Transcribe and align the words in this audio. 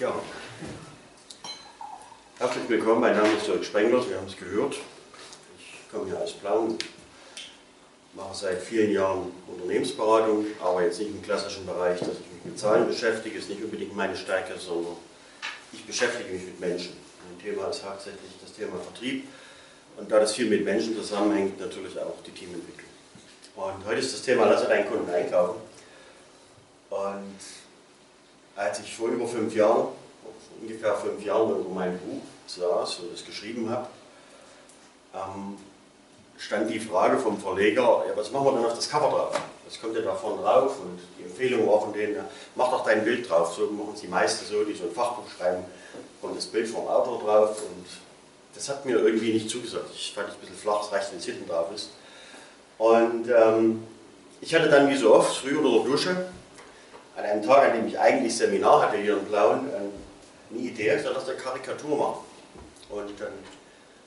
Ja. 0.00 0.12
Herzlich 2.38 2.68
willkommen, 2.68 3.00
mein 3.00 3.16
Name 3.16 3.32
ist 3.34 3.46
Jörg 3.46 3.64
Spengler, 3.64 4.04
wir 4.08 4.16
haben 4.16 4.26
es 4.26 4.36
gehört. 4.36 4.74
Ich 5.56 5.88
komme 5.88 6.06
hier 6.06 6.20
aus 6.20 6.32
Plauen, 6.32 6.76
mache 8.14 8.34
seit 8.34 8.60
vielen 8.60 8.90
Jahren 8.90 9.30
Unternehmensberatung, 9.46 10.46
aber 10.60 10.82
jetzt 10.82 10.98
nicht 10.98 11.10
im 11.10 11.22
klassischen 11.22 11.64
Bereich, 11.64 12.00
dass 12.00 12.08
ich 12.08 12.32
mich 12.32 12.44
mit 12.44 12.58
Zahlen 12.58 12.88
beschäftige, 12.88 13.38
ist 13.38 13.48
nicht 13.48 13.62
unbedingt 13.62 13.94
meine 13.94 14.16
Stärke, 14.16 14.58
sondern 14.58 14.96
ich 15.72 15.86
beschäftige 15.86 16.32
mich 16.32 16.44
mit 16.44 16.58
Menschen. 16.58 16.96
Mein 17.30 17.40
Thema 17.40 17.68
ist 17.68 17.84
hauptsächlich 17.84 18.32
das 18.42 18.52
Thema 18.52 18.76
Vertrieb 18.80 19.28
und 19.96 20.10
da 20.10 20.18
das 20.18 20.34
viel 20.34 20.46
mit 20.46 20.64
Menschen 20.64 20.96
zusammenhängt, 20.96 21.60
natürlich 21.60 21.96
auch 22.00 22.16
die 22.26 22.32
Teamentwicklung. 22.32 22.90
Und 23.54 23.86
heute 23.86 24.00
ist 24.00 24.12
das 24.12 24.22
Thema, 24.22 24.46
lasse 24.46 24.66
deinen 24.66 24.88
Kunden 24.88 25.08
einkaufen. 25.08 25.60
Und 26.90 27.38
als 28.56 28.80
ich 28.80 28.96
vor 28.96 29.08
über 29.08 29.26
fünf 29.26 29.54
Jahren, 29.54 29.88
ungefähr 30.60 30.94
fünf 30.96 31.24
Jahren 31.24 31.50
über 31.50 31.70
mein 31.70 31.98
Buch 31.98 32.22
saß 32.46 33.00
und 33.00 33.14
es 33.14 33.24
geschrieben 33.24 33.68
habe, 33.70 33.86
ähm, 35.14 35.56
stand 36.38 36.70
die 36.70 36.80
Frage 36.80 37.18
vom 37.18 37.38
Verleger, 37.38 38.04
ja, 38.06 38.16
was 38.16 38.30
machen 38.30 38.46
wir 38.46 38.52
denn 38.52 38.64
auf 38.64 38.74
das 38.74 38.88
Cover 38.88 39.08
drauf? 39.08 39.40
Das 39.64 39.80
kommt 39.80 39.96
ja 39.96 40.02
da 40.02 40.14
vorne 40.14 40.42
drauf 40.42 40.78
und 40.80 40.98
die 41.18 41.24
Empfehlung 41.24 41.66
war 41.66 41.80
von 41.80 41.92
denen, 41.92 42.16
ja, 42.16 42.24
mach 42.54 42.70
doch 42.70 42.84
dein 42.84 43.04
Bild 43.04 43.28
drauf. 43.28 43.54
So 43.54 43.66
machen 43.70 43.92
es 43.94 44.02
die 44.02 44.08
meisten 44.08 44.44
so, 44.44 44.62
die 44.62 44.74
so 44.74 44.84
ein 44.84 44.92
Fachbuch 44.92 45.24
schreiben, 45.36 45.64
kommt 46.20 46.36
das 46.36 46.46
Bild 46.46 46.68
vom 46.68 46.86
Autor 46.86 47.20
drauf 47.20 47.62
und 47.62 47.86
das 48.54 48.68
hat 48.68 48.84
mir 48.84 48.98
irgendwie 48.98 49.32
nicht 49.32 49.48
zugesagt. 49.48 49.90
Ich 49.94 50.12
fand 50.14 50.28
es 50.28 50.34
ein 50.34 50.40
bisschen 50.40 50.56
flach, 50.56 50.82
es 50.82 50.92
reicht, 50.92 51.10
wenn 51.12 51.18
es 51.18 51.24
hinten 51.24 51.48
drauf 51.48 51.68
ist. 51.74 51.90
Und 52.78 53.28
ähm, 53.28 53.82
ich 54.40 54.54
hatte 54.54 54.68
dann 54.68 54.88
wie 54.90 54.96
so 54.96 55.14
oft, 55.14 55.34
früh 55.34 55.56
unter 55.56 55.70
der 55.70 55.90
Dusche, 55.90 56.26
an 57.24 57.30
einem 57.30 57.42
Tag, 57.42 57.70
an 57.70 57.76
dem 57.76 57.86
ich 57.86 57.98
eigentlich 57.98 58.36
Seminar 58.36 58.82
hatte 58.82 58.98
hier 58.98 59.16
in 59.16 59.24
Plauen, 59.24 59.70
eine 60.50 60.58
Idee, 60.58 60.94
ich 60.94 61.02
soll 61.02 61.14
das 61.14 61.28
eine 61.28 61.38
Karikatur 61.38 61.96
machen. 61.96 62.24
Und 62.90 63.18
dann 63.18 63.32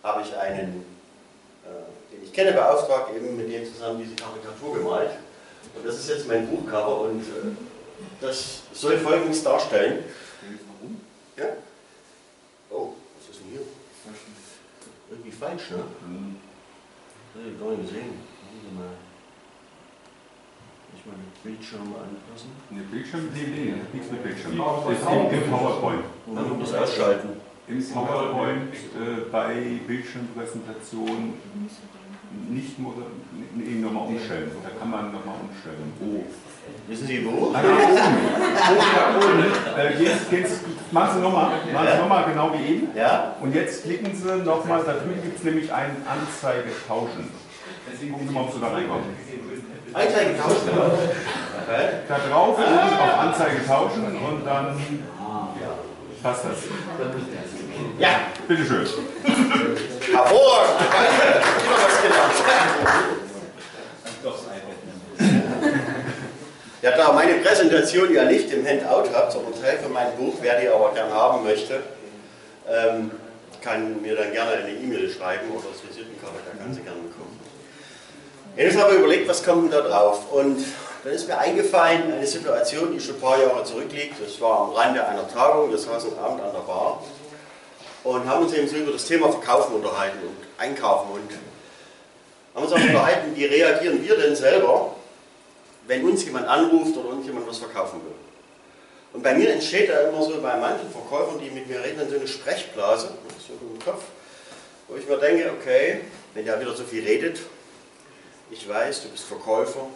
habe 0.03 0.21
ich 0.21 0.35
einen, 0.37 0.85
äh, 1.65 2.13
den 2.13 2.23
ich 2.23 2.31
kenne, 2.31 2.53
beauftragt, 2.53 3.15
eben 3.15 3.35
mit 3.35 3.51
dem 3.51 3.65
zusammen 3.65 3.99
diese 3.99 4.15
Karikatur 4.15 4.77
gemalt. 4.77 5.11
Und 5.75 5.85
das 5.85 5.95
ist 5.95 6.09
jetzt 6.09 6.27
mein 6.27 6.47
Buchcover 6.47 7.01
und 7.01 7.21
äh, 7.21 7.55
das 8.21 8.61
soll 8.73 8.97
folgendes 8.99 9.43
darstellen. 9.43 10.03
Ja? 11.35 11.45
Oh, 12.69 12.93
was 13.17 13.35
ist 13.35 13.41
denn 13.41 13.51
hier? 13.51 13.61
Irgendwie 15.09 15.31
falsch, 15.31 15.71
ne? 15.71 15.77
Mhm. 16.05 16.35
Das 17.33 17.43
habe 17.43 17.51
ich 17.51 17.59
gar 17.59 17.69
nicht 17.71 17.89
gesehen. 17.89 18.37
Mal. 18.75 19.06
Ich 21.07 21.13
meine 21.13 21.55
Bildschirme 21.55 21.95
anpassen. 21.95 22.51
Ne, 22.69 22.81
Bildschirm, 22.91 23.29
nee, 23.33 23.47
nee, 23.47 23.73
nichts 23.93 24.11
mit 24.11 24.23
Bildschirm. 24.23 24.57
Das 24.57 24.91
ist 24.91 25.07
im, 25.07 25.51
PowerPoint. 25.51 26.03
Dann 26.35 26.59
muss 26.59 26.71
das 26.71 26.81
ausschalten. 26.81 27.29
Im 27.67 27.79
PowerPoint 27.81 28.73
äh, 28.73 29.31
bei 29.31 29.79
Bildschirmpräsentation 29.87 31.33
nicht 32.49 32.79
nur 32.79 32.93
nee, 33.55 33.79
nochmal 33.79 34.07
umstellen. 34.07 34.51
Da 34.61 34.69
kann 34.77 34.89
man 34.89 35.13
nochmal 35.13 35.35
umstellen. 35.47 35.93
Oh. 36.01 36.25
Wissen 36.89 37.07
Sie 37.07 37.25
wo? 37.25 37.53
Ah, 37.53 37.61
da 37.61 37.69
oben. 39.17 39.45
Äh, 39.77 40.03
jetzt, 40.03 40.31
jetzt 40.31 40.61
machen 40.91 41.15
Sie 41.15 41.21
nochmal 41.21 41.51
noch 41.71 42.09
mal 42.09 42.25
genau 42.25 42.51
wie 42.53 42.73
eben. 42.73 42.87
Ja. 42.95 43.35
Und 43.39 43.55
jetzt 43.55 43.83
klicken 43.83 44.13
Sie 44.13 44.43
nochmal, 44.43 44.83
da 44.85 44.93
drüben 44.93 45.21
gibt 45.23 45.37
es 45.37 45.43
nämlich 45.45 45.71
einen 45.71 46.03
Anzeige 46.05 46.69
tauschen. 46.85 47.31
Gucken 48.11 48.27
Sie 48.27 48.33
mal, 48.33 48.41
ob 48.41 48.53
Sie 48.53 48.59
da 48.59 48.67
reinkommen. 48.67 49.05
Anzeige 49.97 50.37
tauschen? 50.37 50.69
Da 52.07 52.17
drauf 52.29 52.57
auf 52.57 53.19
Anzeige 53.19 53.65
tauschen 53.67 54.05
und 54.05 54.45
dann 54.45 54.79
passt 56.23 56.45
das. 56.45 56.57
Ja. 57.99 58.09
Bitteschön. 58.47 58.85
Hervorragend, 60.13 60.79
danke. 60.79 61.41
Immer 61.65 61.77
was 61.83 62.01
gelernt. 62.01 62.37
Ja, 66.81 66.95
da 66.95 67.11
meine 67.11 67.33
Präsentation 67.33 68.13
ja 68.13 68.23
nicht 68.25 68.51
im 68.53 68.65
Handout 68.65 69.09
habt, 69.13 69.31
sondern 69.31 69.53
Teil 69.61 69.79
von 69.79 69.91
meinem 69.91 70.15
Buch, 70.15 70.35
wer 70.41 70.61
die 70.61 70.69
aber 70.69 70.93
gern 70.93 71.11
haben 71.11 71.43
möchte, 71.43 71.81
ähm, 72.69 73.11
kann 73.61 74.01
mir 74.01 74.15
dann 74.15 74.31
gerne 74.31 74.51
eine 74.51 74.69
E-Mail 74.69 75.09
schreiben 75.09 75.49
oder 75.51 75.65
das 75.73 75.83
Visitenkarte, 75.83 76.37
da 76.45 76.63
kann 76.63 76.73
sie 76.73 76.81
gerne. 76.81 76.99
Jetzt 78.57 78.75
habe 78.75 78.93
ich 78.93 78.99
überlegt, 78.99 79.27
was 79.27 79.43
kommt 79.43 79.65
denn 79.65 79.71
da 79.71 79.87
drauf? 79.87 80.31
Und 80.31 80.65
dann 81.03 81.13
ist 81.13 81.27
mir 81.27 81.37
eingefallen, 81.37 82.11
eine 82.11 82.25
Situation, 82.25 82.91
die 82.91 82.99
schon 82.99 83.13
ein 83.13 83.21
paar 83.21 83.39
Jahre 83.39 83.63
zurückliegt. 83.63 84.15
Das 84.19 84.41
war 84.41 84.61
am 84.61 84.71
Rande 84.71 85.05
einer 85.05 85.31
Tagung, 85.31 85.69
wir 85.69 85.77
saßen 85.77 86.17
Abend 86.17 86.41
an 86.41 86.51
der 86.51 86.61
Bar 86.61 87.03
und 88.03 88.27
haben 88.27 88.45
uns 88.45 88.53
eben 88.53 88.67
so 88.67 88.77
über 88.77 88.93
das 88.93 89.05
Thema 89.05 89.31
Verkaufen 89.31 89.75
unterhalten 89.75 90.17
und 90.23 90.37
Einkaufen 90.57 91.11
und 91.11 91.29
haben 92.55 92.63
uns 92.63 92.73
auch 92.73 92.81
unterhalten, 92.81 93.35
wie 93.35 93.45
reagieren 93.45 94.03
wir 94.03 94.17
denn 94.17 94.35
selber, 94.35 94.95
wenn 95.85 96.03
uns 96.05 96.25
jemand 96.25 96.47
anruft 96.47 96.97
oder 96.97 97.09
uns 97.09 97.27
jemand 97.27 97.47
was 97.47 97.59
verkaufen 97.59 98.01
will. 98.03 98.15
Und 99.13 99.21
bei 99.21 99.35
mir 99.35 99.51
entsteht 99.51 99.91
da 99.91 99.99
immer 99.99 100.23
so 100.23 100.41
bei 100.41 100.57
manchen 100.57 100.89
Verkäufern, 100.89 101.39
die 101.39 101.51
mit 101.51 101.69
mir 101.69 101.83
reden, 101.83 102.09
so 102.09 102.15
eine 102.15 102.27
Sprechblase, 102.27 103.09
so 103.47 103.53
im 103.53 103.79
Kopf, 103.85 104.01
wo 104.87 104.95
ich 104.95 105.07
mir 105.07 105.17
denke, 105.17 105.51
okay, 105.61 106.01
wenn 106.33 106.43
der 106.43 106.59
wieder 106.59 106.73
so 106.73 106.83
viel 106.83 107.03
redet, 107.03 107.37
ich 108.49 108.67
weiß, 108.67 109.03
du 109.03 109.09
bist 109.09 109.25
Verkäufer, 109.25 109.87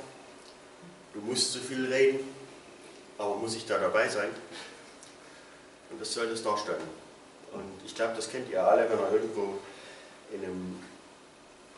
du 1.14 1.20
musst 1.22 1.54
so 1.54 1.60
viel 1.60 1.86
reden, 1.86 2.20
aber 3.18 3.36
muss 3.36 3.56
ich 3.56 3.66
da 3.66 3.78
dabei 3.78 4.08
sein? 4.08 4.30
Und 5.90 6.02
das 6.02 6.14
soll 6.14 6.30
das 6.30 6.44
darstellen. 6.44 6.82
Und 7.54 7.86
ich 7.86 7.94
glaube, 7.94 8.14
das 8.16 8.30
kennt 8.30 8.50
ihr 8.50 8.66
alle, 8.66 8.90
wenn 8.90 8.98
ihr 8.98 9.12
irgendwo 9.12 9.60
in 10.32 10.44
einem 10.44 10.80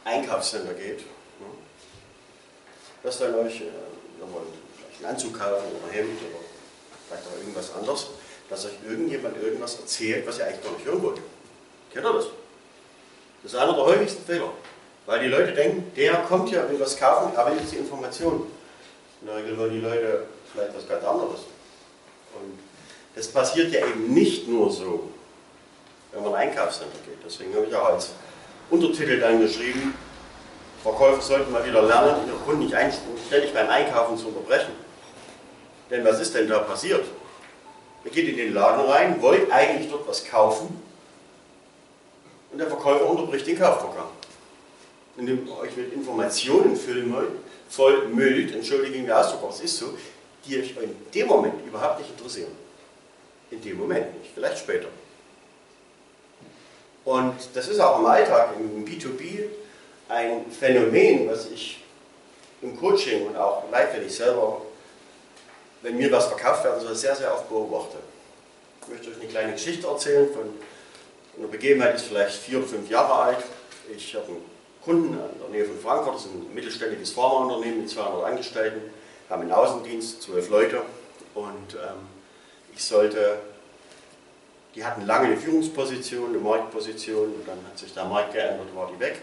Einkaufscenter 0.04 0.74
geht. 0.74 1.00
Ne? 1.00 1.46
Dass 3.02 3.18
dann 3.20 3.34
euch, 3.36 3.62
äh, 3.62 3.66
vielleicht 4.20 5.04
einen 5.04 5.16
Anzug 5.16 5.38
kaufen 5.38 5.66
oder 5.76 5.88
ein 5.88 5.94
Hemd 5.94 6.22
oder 6.22 6.40
vielleicht 7.08 7.28
auch 7.28 7.38
irgendwas 7.38 7.74
anderes, 7.74 8.08
dass 8.50 8.66
euch 8.66 8.74
irgendjemand 8.88 9.38
irgendwas 9.42 9.80
erzählt, 9.80 10.28
was 10.28 10.38
ihr 10.38 10.46
eigentlich 10.46 10.64
gar 10.64 10.74
nicht 10.74 10.86
hören 10.86 11.02
wollt. 11.02 11.22
Kennt 11.92 12.06
ihr 12.06 12.14
das? 12.14 12.26
Das 13.42 13.54
ist 13.54 13.60
einer 13.60 13.74
der 13.74 13.84
häufigsten 13.84 14.24
Fehler. 14.24 14.54
Weil 15.06 15.20
die 15.20 15.28
Leute 15.28 15.52
denken, 15.52 15.92
der 15.96 16.14
kommt 16.28 16.50
ja, 16.52 16.64
was 16.80 16.98
kaufen, 16.98 17.36
aber 17.36 17.54
jetzt 17.54 17.72
die 17.72 17.78
Information. 17.78 18.48
In 19.22 19.28
der 19.28 19.38
Regel 19.38 19.58
wollen 19.58 19.74
die 19.74 19.82
Leute 19.82 20.26
vielleicht 20.52 20.76
was 20.76 20.88
ganz 20.88 21.04
anderes. 21.04 21.42
Und 22.36 22.60
das 23.16 23.28
passiert 23.28 23.72
ja 23.74 23.86
eben 23.86 24.14
nicht 24.14 24.48
nur 24.48 24.72
so, 24.72 25.10
wenn 26.12 26.24
man 26.24 26.32
in 26.32 26.38
ein 26.38 26.50
Einkaufscenter 26.50 26.98
geht. 27.06 27.18
Deswegen 27.26 27.54
habe 27.56 27.66
ich 27.66 27.76
auch 27.76 27.90
als 27.90 28.12
Untertitel 28.70 29.20
dann 29.20 29.40
geschrieben, 29.42 29.94
Verkäufer 30.82 31.22
sollten 31.22 31.52
mal 31.52 31.66
wieder 31.66 31.82
lernen, 31.82 32.28
ihre 32.28 32.38
Kunden 32.38 32.66
nicht 32.66 32.76
ständig 33.28 33.54
beim 33.54 33.70
Einkaufen 33.70 34.18
zu 34.18 34.28
unterbrechen. 34.28 34.74
Denn 35.90 36.04
was 36.04 36.20
ist 36.20 36.36
denn 36.36 36.48
da 36.48 36.60
passiert? 36.60 37.06
Ihr 38.04 38.12
geht 38.12 38.28
in 38.28 38.36
den 38.36 38.54
Laden 38.54 38.86
rein, 38.90 39.22
wollt 39.22 39.50
eigentlich 39.52 39.90
dort 39.90 40.08
was 40.08 40.26
kaufen 40.26 40.82
und 42.52 42.58
der 42.58 42.68
Verkäufer 42.68 43.06
unterbricht 43.06 43.48
den 43.48 43.58
Kaufvorgang. 43.58 44.08
Indem 45.18 45.48
ihr 45.48 45.58
euch 45.60 45.76
mit 45.76 45.94
Informationen 45.94 46.78
voll 47.70 48.08
müllt, 48.08 48.54
entschuldigen 48.54 49.06
wir 49.06 49.20
Ausdruck, 49.20 49.44
aber 49.44 49.54
es 49.54 49.62
ist 49.62 49.78
so, 49.78 49.94
die 50.46 50.60
euch 50.60 50.76
in 50.82 50.96
dem 51.14 51.28
Moment 51.28 51.54
überhaupt 51.66 52.00
nicht 52.00 52.10
interessieren. 52.10 52.52
In 53.52 53.62
dem 53.62 53.78
Moment 53.78 54.20
nicht, 54.20 54.32
vielleicht 54.34 54.58
später. 54.58 54.88
Und 57.06 57.36
das 57.54 57.68
ist 57.68 57.80
auch 57.80 58.00
im 58.00 58.06
Alltag, 58.06 58.52
im 58.58 58.86
B2B, 58.86 59.46
ein 60.10 60.46
Phänomen, 60.52 61.30
was 61.30 61.48
ich 61.52 61.84
im 62.62 62.78
Coaching 62.80 63.28
und 63.28 63.36
auch 63.36 63.70
live, 63.72 63.94
wenn 63.94 64.06
ich 64.06 64.16
selber, 64.16 64.62
wenn 65.82 65.98
mir 65.98 66.12
was 66.12 66.28
verkauft 66.28 66.64
werden 66.64 66.82
soll, 66.82 66.96
sehr, 66.96 67.16
sehr 67.16 67.34
oft 67.34 67.50
beobachte. 67.50 67.98
Ich 68.82 68.88
möchte 68.88 69.10
euch 69.10 69.20
eine 69.20 69.30
kleine 69.30 69.52
Geschichte 69.54 69.86
erzählen 69.88 70.28
von 70.34 70.54
einer 71.38 71.48
Begebenheit, 71.48 71.94
die 71.94 71.98
ist 71.98 72.08
vielleicht 72.08 72.36
vier 72.38 72.60
oder 72.60 72.68
fünf 72.68 72.90
Jahre 72.90 73.14
alt. 73.14 73.44
Ich 73.96 74.16
habe 74.16 74.28
einen 74.28 74.53
Kunden 74.84 75.14
in 75.14 75.40
der 75.40 75.50
Nähe 75.50 75.66
von 75.66 75.80
Frankfurt, 75.80 76.16
das 76.16 76.26
ist 76.26 76.32
ein 76.32 76.54
mittelständiges 76.54 77.12
Pharmaunternehmen 77.12 77.82
mit 77.82 77.90
200 77.90 78.26
Angestellten, 78.26 78.82
haben 79.30 79.42
einen 79.44 79.52
Außendienst, 79.52 80.22
zwölf 80.22 80.50
Leute 80.50 80.82
und 81.34 81.74
ähm, 81.76 82.08
ich 82.74 82.84
sollte 82.84 83.40
die 84.76 84.84
hatten 84.84 85.06
lange 85.06 85.28
eine 85.28 85.38
Führungsposition, 85.38 86.30
eine 86.30 86.40
Marktposition 86.40 87.28
und 87.28 87.48
dann 87.48 87.60
hat 87.70 87.78
sich 87.78 87.94
der 87.94 88.06
Markt 88.06 88.34
geändert, 88.34 88.76
war 88.76 88.90
die 88.92 89.00
weg. 89.00 89.22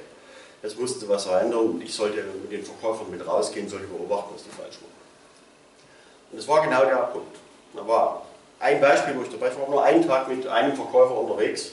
Jetzt 0.62 0.78
mussten 0.78 1.00
sie 1.00 1.08
was 1.08 1.24
verändern 1.24 1.60
und 1.60 1.82
ich 1.82 1.92
sollte 1.92 2.22
mit 2.42 2.52
den 2.52 2.64
Verkäufern 2.64 3.10
mit 3.10 3.26
rausgehen, 3.26 3.68
sollte 3.68 3.86
beobachten, 3.86 4.34
was 4.34 4.44
die 4.44 4.50
falsch 4.50 4.78
machen. 4.80 4.94
Und 6.30 6.38
das 6.38 6.46
war 6.46 6.62
genau 6.62 6.84
der 6.84 6.96
Punkt. 7.12 7.36
Da 7.74 7.86
war 7.86 8.26
ein 8.60 8.80
Beispiel, 8.80 9.16
wo 9.16 9.22
ich 9.22 9.30
dabei 9.30 9.50
war, 9.58 9.68
nur 9.68 9.82
einen 9.82 10.06
Tag 10.06 10.28
mit 10.28 10.46
einem 10.46 10.76
Verkäufer 10.76 11.16
unterwegs. 11.16 11.72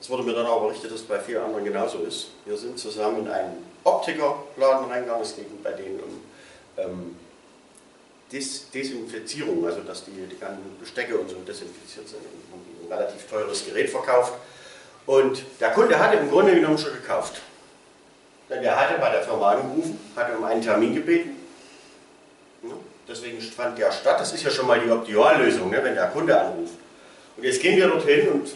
Es 0.00 0.10
wurde 0.10 0.22
mir 0.22 0.34
dann 0.34 0.46
auch 0.46 0.62
berichtet, 0.62 0.92
dass 0.92 1.00
es 1.00 1.06
bei 1.06 1.18
vielen 1.18 1.42
anderen 1.42 1.64
genauso 1.64 1.98
ist. 1.98 2.28
Wir 2.44 2.56
sind 2.56 2.78
zusammen 2.78 3.20
in 3.20 3.28
einen 3.28 3.64
Optikerladen 3.84 4.90
reingegangen, 4.90 5.22
es 5.22 5.34
ging 5.34 5.46
bei 5.62 5.72
denen 5.72 6.00
um 6.00 6.20
ähm, 6.76 7.16
Des 8.30 8.70
Desinfizierung, 8.70 9.64
also 9.66 9.80
dass 9.80 10.04
die, 10.04 10.10
die 10.10 10.38
ganzen 10.38 10.78
Bestecke 10.80 11.16
und 11.16 11.28
so 11.30 11.36
desinfiziert 11.36 12.08
sind. 12.08 12.20
Ein 12.20 12.92
relativ 12.92 13.26
teures 13.28 13.64
Gerät 13.64 13.88
verkauft. 13.88 14.34
Und 15.06 15.44
der 15.60 15.70
Kunde 15.70 15.98
hatte 15.98 16.16
im 16.18 16.30
Grunde 16.30 16.54
genommen 16.54 16.76
schon 16.76 16.92
gekauft. 16.92 17.40
Denn 18.50 18.62
er 18.62 18.78
hatte 18.78 18.98
bei 19.00 19.10
der 19.10 19.22
Firma 19.22 19.52
angerufen, 19.52 19.98
hatte 20.14 20.36
um 20.36 20.44
einen 20.44 20.62
Termin 20.62 20.94
gebeten. 20.94 21.36
Deswegen 23.08 23.40
fand 23.40 23.78
der 23.78 23.92
statt. 23.92 24.20
Das 24.20 24.32
ist 24.32 24.42
ja 24.42 24.50
schon 24.50 24.66
mal 24.66 24.80
die 24.80 24.90
Optimallösung, 24.90 25.70
ne, 25.70 25.82
wenn 25.82 25.94
der 25.94 26.08
Kunde 26.08 26.38
anruft. 26.38 26.74
Und 27.36 27.44
jetzt 27.44 27.60
gehen 27.60 27.76
wir 27.76 27.88
dorthin 27.88 28.28
und 28.28 28.48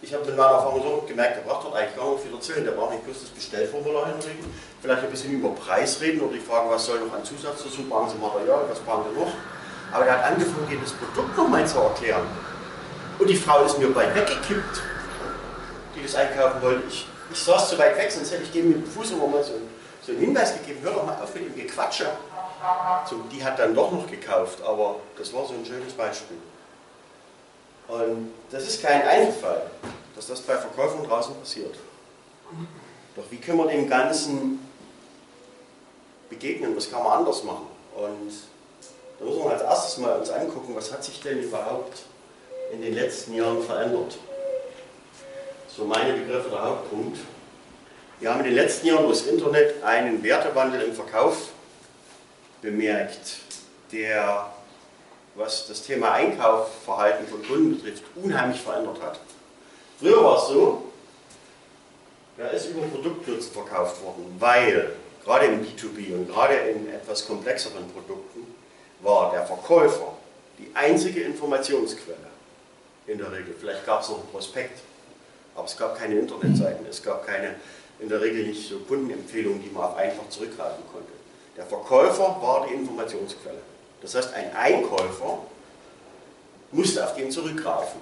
ich 0.00 0.14
habe 0.14 0.24
mit 0.24 0.36
meiner 0.36 0.50
Erfahrung 0.50 0.82
so 0.82 1.04
gemerkt, 1.06 1.36
der 1.36 1.42
braucht 1.42 1.64
dort 1.64 1.74
eigentlich 1.74 1.96
gar 1.96 2.12
nicht 2.12 2.22
viel 2.22 2.34
erzählen. 2.34 2.64
Der 2.64 2.72
braucht 2.72 2.92
nicht 2.92 3.04
bloß 3.04 3.20
das 3.20 3.30
Bestellformular 3.30 4.06
hinlegen, 4.06 4.44
vielleicht 4.80 5.02
ein 5.02 5.10
bisschen 5.10 5.32
über 5.32 5.50
Preis 5.50 6.00
reden 6.00 6.20
oder 6.20 6.34
die 6.34 6.40
Frage, 6.40 6.70
was 6.70 6.86
soll 6.86 7.00
noch 7.00 7.12
an 7.12 7.24
Zusatz 7.24 7.64
dazu, 7.64 7.82
brauchen 7.88 8.10
Sie 8.10 8.18
Material, 8.18 8.64
was 8.68 8.78
brauchen 8.78 9.04
Sie 9.12 9.20
noch. 9.20 9.32
Aber 9.92 10.04
der 10.04 10.18
hat 10.18 10.32
angefangen, 10.32 10.68
jedes 10.70 10.92
Produkt 10.92 11.36
nochmal 11.36 11.66
zu 11.66 11.78
erklären. 11.78 12.26
Und 13.18 13.28
die 13.28 13.36
Frau 13.36 13.64
ist 13.64 13.78
mir 13.78 13.88
bald 13.88 14.14
weggekippt, 14.14 14.82
die 15.96 16.02
das 16.02 16.14
einkaufen 16.14 16.62
wollte. 16.62 16.82
Ich, 16.88 17.08
ich 17.32 17.38
saß 17.38 17.70
zu 17.70 17.78
weit 17.78 17.96
weg, 17.96 18.12
sonst 18.12 18.30
hätte 18.30 18.44
ich 18.44 18.52
dem 18.52 18.68
mit 18.68 18.76
dem 18.78 18.86
Fuß 18.86 19.12
immer 19.12 19.26
mal 19.26 19.42
so, 19.42 19.54
so 20.06 20.12
einen 20.12 20.20
Hinweis 20.20 20.54
gegeben, 20.54 20.78
hör 20.82 20.92
doch 20.92 21.06
mal 21.06 21.16
auf 21.20 21.34
mit 21.34 21.46
dem 21.46 21.56
Gequatsche. 21.56 22.06
So, 23.08 23.16
die 23.32 23.42
hat 23.42 23.58
dann 23.58 23.74
doch 23.74 23.90
noch 23.90 24.06
gekauft, 24.06 24.62
aber 24.62 24.96
das 25.16 25.32
war 25.32 25.44
so 25.44 25.54
ein 25.54 25.64
schönes 25.64 25.92
Beispiel. 25.94 26.36
Und 27.88 28.32
das 28.50 28.68
ist 28.68 28.82
kein 28.82 29.02
Einzelfall, 29.02 29.62
dass 30.14 30.26
das 30.26 30.40
bei 30.42 30.56
Verkäufern 30.56 31.04
draußen 31.04 31.34
passiert. 31.36 31.74
Doch 33.16 33.24
wie 33.30 33.38
können 33.38 33.58
wir 33.58 33.66
dem 33.68 33.88
Ganzen 33.88 34.60
begegnen? 36.28 36.76
Was 36.76 36.90
kann 36.90 37.02
man 37.02 37.18
anders 37.18 37.42
machen? 37.44 37.66
Und 37.96 38.32
da 39.18 39.24
müssen 39.24 39.42
wir 39.42 39.50
als 39.50 39.62
erstes 39.62 39.98
mal 39.98 40.18
uns 40.18 40.30
angucken, 40.30 40.74
was 40.76 40.92
hat 40.92 41.02
sich 41.02 41.20
denn 41.20 41.42
überhaupt 41.42 42.02
in 42.72 42.82
den 42.82 42.94
letzten 42.94 43.34
Jahren 43.34 43.62
verändert? 43.62 44.18
So 45.74 45.84
meine 45.84 46.12
Begriffe 46.12 46.50
der 46.50 46.62
Hauptpunkt. 46.62 47.18
Wir 48.20 48.30
haben 48.30 48.40
in 48.40 48.46
den 48.46 48.54
letzten 48.54 48.88
Jahren 48.88 49.04
durch 49.04 49.20
das 49.20 49.28
Internet 49.28 49.82
einen 49.82 50.22
Wertewandel 50.22 50.82
im 50.82 50.92
Verkauf 50.92 51.50
bemerkt, 52.60 53.38
der 53.92 54.52
was 55.38 55.68
das 55.68 55.82
Thema 55.82 56.12
Einkaufsverhalten 56.12 57.26
von 57.28 57.46
Kunden 57.46 57.76
betrifft, 57.76 58.02
unheimlich 58.16 58.60
verändert 58.60 59.00
hat. 59.00 59.20
Früher 60.00 60.22
war 60.22 60.36
es 60.36 60.48
so, 60.48 60.82
da 62.36 62.48
ist 62.48 62.66
über 62.66 62.82
Produktnutzen 62.82 63.52
verkauft 63.52 64.02
worden, 64.02 64.36
weil 64.38 64.92
gerade 65.24 65.46
im 65.46 65.64
B2B 65.64 66.12
und 66.12 66.28
gerade 66.28 66.54
in 66.54 66.92
etwas 66.92 67.26
komplexeren 67.26 67.88
Produkten 67.92 68.46
war 69.00 69.30
der 69.30 69.46
Verkäufer 69.46 70.16
die 70.58 70.70
einzige 70.74 71.20
Informationsquelle 71.22 72.16
in 73.06 73.18
der 73.18 73.30
Regel. 73.30 73.54
Vielleicht 73.58 73.86
gab 73.86 74.02
es 74.02 74.08
noch 74.08 74.18
ein 74.18 74.30
Prospekt, 74.32 74.80
aber 75.54 75.66
es 75.66 75.76
gab 75.76 75.96
keine 75.96 76.16
Internetseiten, 76.16 76.84
es 76.86 77.02
gab 77.02 77.24
keine, 77.24 77.54
in 78.00 78.08
der 78.08 78.20
Regel 78.20 78.44
nicht 78.44 78.68
so 78.68 78.80
Kundenempfehlungen, 78.80 79.62
die 79.62 79.70
man 79.70 79.94
einfach 79.94 80.28
zurückgreifen 80.30 80.82
konnte. 80.92 81.12
Der 81.56 81.64
Verkäufer 81.64 82.36
war 82.40 82.66
die 82.68 82.74
Informationsquelle. 82.74 83.77
Das 84.00 84.14
heißt, 84.14 84.34
ein 84.34 84.54
Einkäufer 84.54 85.38
musste 86.70 87.04
auf 87.04 87.14
den 87.14 87.30
zurückgreifen. 87.30 88.00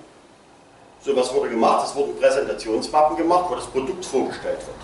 So 1.02 1.14
was 1.14 1.32
wurde 1.32 1.50
gemacht, 1.50 1.86
es 1.86 1.94
wurden 1.94 2.18
Präsentationsmappen 2.18 3.16
gemacht, 3.16 3.46
wo 3.48 3.54
das 3.54 3.66
Produkt 3.66 4.04
vorgestellt 4.04 4.58
wird. 4.58 4.76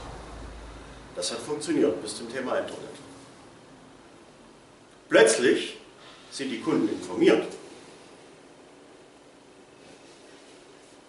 Das 1.17 1.31
hat 1.31 1.39
funktioniert 1.39 2.01
bis 2.01 2.17
zum 2.17 2.33
Thema 2.33 2.59
Internet. 2.59 2.79
Plötzlich 5.09 5.79
sind 6.31 6.51
die 6.51 6.61
Kunden 6.61 6.89
informiert. 6.89 7.47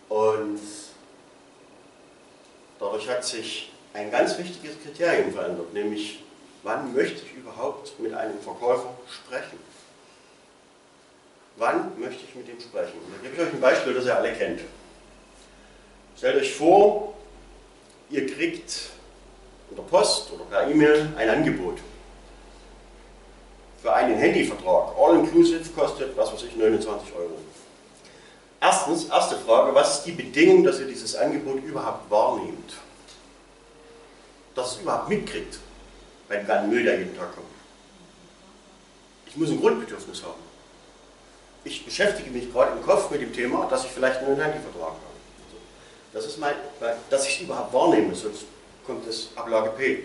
Und 0.10 0.60
dadurch 2.80 3.10
hat 3.10 3.24
sich 3.24 3.72
ein 3.94 4.12
ganz 4.12 4.38
wichtiges 4.38 4.76
Kriterium 4.84 5.32
verändert, 5.32 5.74
nämlich 5.74 6.24
wann 6.64 6.94
möchte 6.94 7.22
ich 7.26 7.36
überhaupt 7.36 7.98
mit 8.00 8.14
einem 8.14 8.40
Verkäufer 8.40 8.94
sprechen? 9.10 9.58
Wann 11.58 12.00
möchte 12.00 12.24
ich 12.28 12.36
mit 12.36 12.48
ihm 12.50 12.60
sprechen? 12.60 12.94
Da 13.12 13.22
gebe 13.22 13.36
ich 13.36 13.48
euch 13.48 13.54
ein 13.54 13.62
Beispiel, 13.62 13.94
das 13.94 14.06
ihr 14.06 14.16
alle 14.16 14.34
kennt. 14.34 14.62
Stellt 16.18 16.42
euch 16.42 16.54
vor, 16.54 17.14
ihr 18.10 18.26
kriegt 18.26 18.90
in 19.70 19.76
der 19.76 19.84
Post 19.84 20.32
oder 20.32 20.46
per 20.46 20.68
E-Mail 20.70 21.14
ein 21.16 21.30
Angebot 21.30 21.78
für 23.82 23.94
einen 23.94 24.18
Handyvertrag. 24.18 24.96
All-inclusive 24.98 25.70
kostet, 25.76 26.16
was 26.18 26.34
weiß 26.34 26.44
ich, 26.44 26.56
29 26.56 27.14
Euro. 27.16 27.38
Erstens, 28.60 29.06
erste 29.06 29.36
Frage, 29.38 29.76
was 29.76 30.00
ist 30.00 30.06
die 30.06 30.14
Bedingung, 30.14 30.64
dass 30.64 30.80
ihr 30.80 30.88
dieses 30.88 31.16
Angebot 31.16 31.62
überhaupt 31.64 32.10
wahrnehmt? 32.10 32.74
Dass 34.56 34.74
ihr 34.74 34.78
es 34.78 34.82
überhaupt 34.82 35.10
mitkriegt, 35.10 35.60
bei 36.30 36.38
dem 36.38 36.48
ganzen 36.48 36.70
Müll, 36.70 36.84
der 36.84 36.98
jeden 36.98 37.16
Tag 37.18 37.36
kommt. 37.36 37.48
Ich 39.28 39.36
muss 39.36 39.50
ein 39.50 39.60
Grundbedürfnis 39.60 40.24
haben 40.24 40.53
ich 41.64 41.86
beschäftige 41.86 42.30
mich 42.30 42.52
gerade 42.52 42.74
im 42.74 42.84
Kopf 42.84 43.10
mit 43.10 43.22
dem 43.22 43.34
Thema, 43.34 43.68
dass 43.70 43.86
ich 43.86 43.92
vielleicht 43.92 44.20
einen 44.20 44.40
Handyvertrag 44.40 44.90
habe. 44.90 45.14
Das 46.12 46.26
ist 46.26 46.38
mein, 46.38 46.54
dass 47.10 47.28
ich 47.28 47.38
es 47.38 47.42
überhaupt 47.42 47.74
wahrnehme, 47.74 48.14
sonst 48.14 48.46
kommt 48.86 49.08
das 49.08 49.30
Ablage 49.36 49.70
P. 49.72 50.04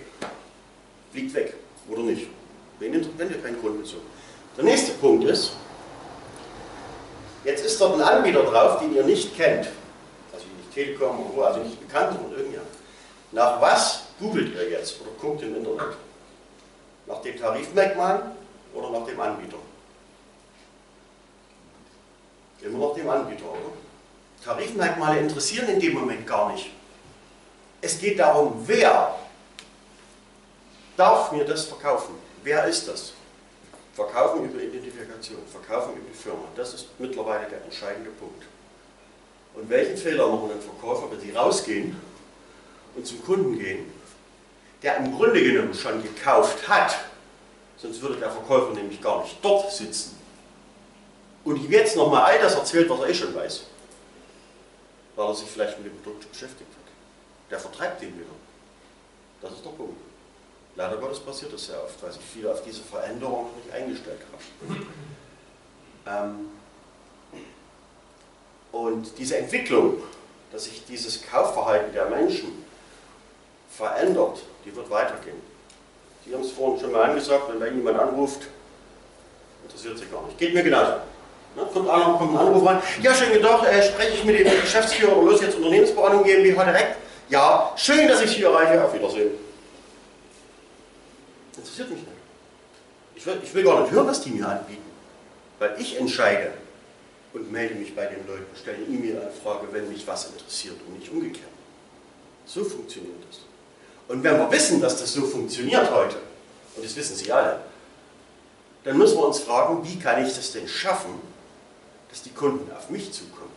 Fliegt 1.12 1.34
weg, 1.34 1.54
oder 1.88 2.02
nicht. 2.02 2.28
Wenn 2.78 2.92
ihr 2.92 3.42
keinen 3.42 3.60
Grund 3.60 3.82
dazu. 3.82 3.96
Der 4.56 4.64
nächste 4.64 4.92
Punkt 4.92 5.24
ist, 5.24 5.52
jetzt 7.44 7.64
ist 7.64 7.80
dort 7.80 7.94
ein 7.94 8.02
Anbieter 8.02 8.42
drauf, 8.44 8.80
den 8.80 8.94
ihr 8.94 9.04
nicht 9.04 9.36
kennt. 9.36 9.68
Also 10.32 10.46
nicht 10.56 10.72
Telekom 10.72 11.40
also 11.40 11.60
nicht 11.60 11.80
bekannt 11.86 12.18
oder 12.26 12.36
irgendjemand. 12.36 12.68
Nach 13.32 13.60
was 13.60 14.04
googelt 14.18 14.54
ihr 14.54 14.70
jetzt 14.70 15.00
oder 15.00 15.10
guckt 15.20 15.42
im 15.42 15.56
Internet? 15.56 15.96
Nach 17.06 17.20
dem 17.20 17.38
Tarifmerkmal 17.38 18.32
oder 18.74 18.90
nach 18.90 19.06
dem 19.06 19.20
Anbieter? 19.20 19.58
Immer 22.60 22.78
noch 22.78 22.94
dem 22.94 23.08
Anbieter, 23.08 23.50
oder? 23.50 23.72
Tarifmerkmale 24.44 25.20
interessieren 25.20 25.68
in 25.68 25.80
dem 25.80 25.94
Moment 25.94 26.26
gar 26.26 26.52
nicht. 26.52 26.70
Es 27.80 27.98
geht 27.98 28.18
darum, 28.18 28.62
wer 28.66 29.16
darf 30.96 31.32
mir 31.32 31.44
das 31.44 31.64
verkaufen? 31.64 32.14
Wer 32.42 32.64
ist 32.66 32.88
das? 32.88 33.12
Verkaufen 33.94 34.44
über 34.44 34.60
Identifikation, 34.60 35.38
verkaufen 35.50 35.92
über 35.96 36.08
die 36.08 36.16
Firma. 36.16 36.44
Das 36.56 36.74
ist 36.74 36.86
mittlerweile 36.98 37.48
der 37.48 37.62
entscheidende 37.64 38.10
Punkt. 38.10 38.44
Und 39.54 39.68
welchen 39.68 39.96
Fehler 39.96 40.28
machen 40.28 40.52
ein 40.52 40.60
Verkäufer, 40.60 41.10
wenn 41.10 41.20
sie 41.20 41.32
rausgehen 41.32 42.00
und 42.94 43.06
zum 43.06 43.24
Kunden 43.24 43.58
gehen, 43.58 43.92
der 44.82 44.98
im 44.98 45.16
Grunde 45.16 45.42
genommen 45.42 45.74
schon 45.74 46.02
gekauft 46.02 46.68
hat, 46.68 46.96
sonst 47.76 48.00
würde 48.02 48.16
der 48.16 48.30
Verkäufer 48.30 48.72
nämlich 48.74 49.00
gar 49.00 49.22
nicht 49.22 49.36
dort 49.42 49.72
sitzen 49.72 50.17
und 51.48 51.56
ihm 51.56 51.70
jetzt 51.72 51.96
nochmal 51.96 52.24
all 52.24 52.38
das 52.40 52.54
erzählt, 52.54 52.90
was 52.90 53.00
er 53.00 53.08
eh 53.08 53.14
schon 53.14 53.34
weiß, 53.34 53.62
weil 55.16 55.26
er 55.26 55.34
sich 55.34 55.48
vielleicht 55.48 55.78
mit 55.78 55.90
dem 55.90 56.02
Produkt 56.02 56.30
beschäftigt 56.30 56.70
hat. 56.70 56.92
Der 57.50 57.58
vertreibt 57.58 58.02
ihn 58.02 58.14
wieder. 58.14 58.26
Das 59.40 59.52
ist 59.52 59.64
der 59.64 59.70
Punkt. 59.70 59.96
Leider 60.76 60.98
Gottes 60.98 61.20
passiert 61.20 61.52
das 61.52 61.66
sehr 61.66 61.82
oft, 61.82 62.02
weil 62.02 62.12
sich 62.12 62.20
viele 62.34 62.52
auf 62.52 62.62
diese 62.62 62.82
Veränderung 62.82 63.46
nicht 63.56 63.74
eingestellt 63.74 64.20
haben. 64.30 64.86
Ähm, 66.06 66.48
und 68.70 69.18
diese 69.18 69.38
Entwicklung, 69.38 70.02
dass 70.52 70.64
sich 70.64 70.84
dieses 70.84 71.22
Kaufverhalten 71.22 71.94
der 71.94 72.10
Menschen 72.10 72.64
verändert, 73.70 74.42
die 74.66 74.76
wird 74.76 74.90
weitergehen. 74.90 75.40
Sie 76.24 76.34
haben 76.34 76.42
es 76.42 76.52
vorhin 76.52 76.78
schon 76.78 76.92
mal 76.92 77.04
angesagt, 77.04 77.44
wenn 77.48 77.66
Ihnen 77.68 77.78
jemand 77.78 77.98
anruft, 77.98 78.42
interessiert 79.64 79.98
Sie 79.98 80.06
gar 80.06 80.24
nicht. 80.26 80.36
Geht 80.36 80.52
mir 80.52 80.62
genauso. 80.62 81.00
Ne? 81.56 81.68
Kommt, 81.72 81.88
einer, 81.88 82.14
kommt 82.14 82.32
ein 82.32 82.38
Anruf 82.38 82.66
rein. 82.66 82.80
Ja, 83.02 83.14
schön 83.14 83.32
gedacht, 83.32 83.66
äh, 83.66 83.82
spreche 83.82 84.14
ich 84.14 84.24
mit 84.24 84.38
dem 84.38 84.60
Geschäftsführer 84.60 85.16
oder 85.16 85.32
los 85.32 85.40
jetzt 85.40 85.56
Unternehmensberatung 85.56 86.24
GmbH 86.24 86.64
direkt? 86.64 86.96
Ja, 87.28 87.72
schön, 87.76 88.08
dass 88.08 88.22
ich 88.22 88.30
Sie 88.30 88.42
erreiche. 88.42 88.84
Auf 88.84 88.94
Wiedersehen. 88.94 89.30
Interessiert 91.56 91.90
mich 91.90 92.00
nicht. 92.00 92.12
Ich 93.16 93.26
will, 93.26 93.40
ich 93.42 93.54
will 93.54 93.64
gar 93.64 93.80
nicht 93.82 93.92
hören, 93.92 94.06
was 94.06 94.20
die 94.20 94.30
mir 94.30 94.48
anbieten. 94.48 94.82
Weil 95.58 95.74
ich 95.78 95.98
entscheide 95.98 96.52
und 97.32 97.50
melde 97.50 97.74
mich 97.74 97.94
bei 97.94 98.06
den 98.06 98.26
Leuten, 98.26 98.46
stelle 98.56 98.78
eine 98.78 98.86
E-Mail-Anfrage, 98.86 99.66
wenn 99.72 99.88
mich 99.88 100.06
was 100.06 100.26
interessiert 100.26 100.76
und 100.86 100.98
nicht 100.98 101.10
umgekehrt. 101.10 101.50
So 102.46 102.64
funktioniert 102.64 103.16
das. 103.28 103.40
Und 104.08 104.22
wenn 104.22 104.38
wir 104.38 104.50
wissen, 104.50 104.80
dass 104.80 104.98
das 105.00 105.12
so 105.12 105.22
funktioniert 105.22 105.90
heute, 105.90 106.16
und 106.76 106.84
das 106.84 106.96
wissen 106.96 107.16
Sie 107.16 107.30
alle, 107.30 107.60
dann 108.84 108.96
müssen 108.96 109.18
wir 109.18 109.26
uns 109.26 109.40
fragen, 109.40 109.84
wie 109.84 109.98
kann 109.98 110.24
ich 110.24 110.34
das 110.34 110.52
denn 110.52 110.66
schaffen, 110.66 111.20
dass 112.08 112.22
die 112.22 112.30
Kunden 112.30 112.70
auf 112.76 112.90
mich 112.90 113.12
zukommen. 113.12 113.52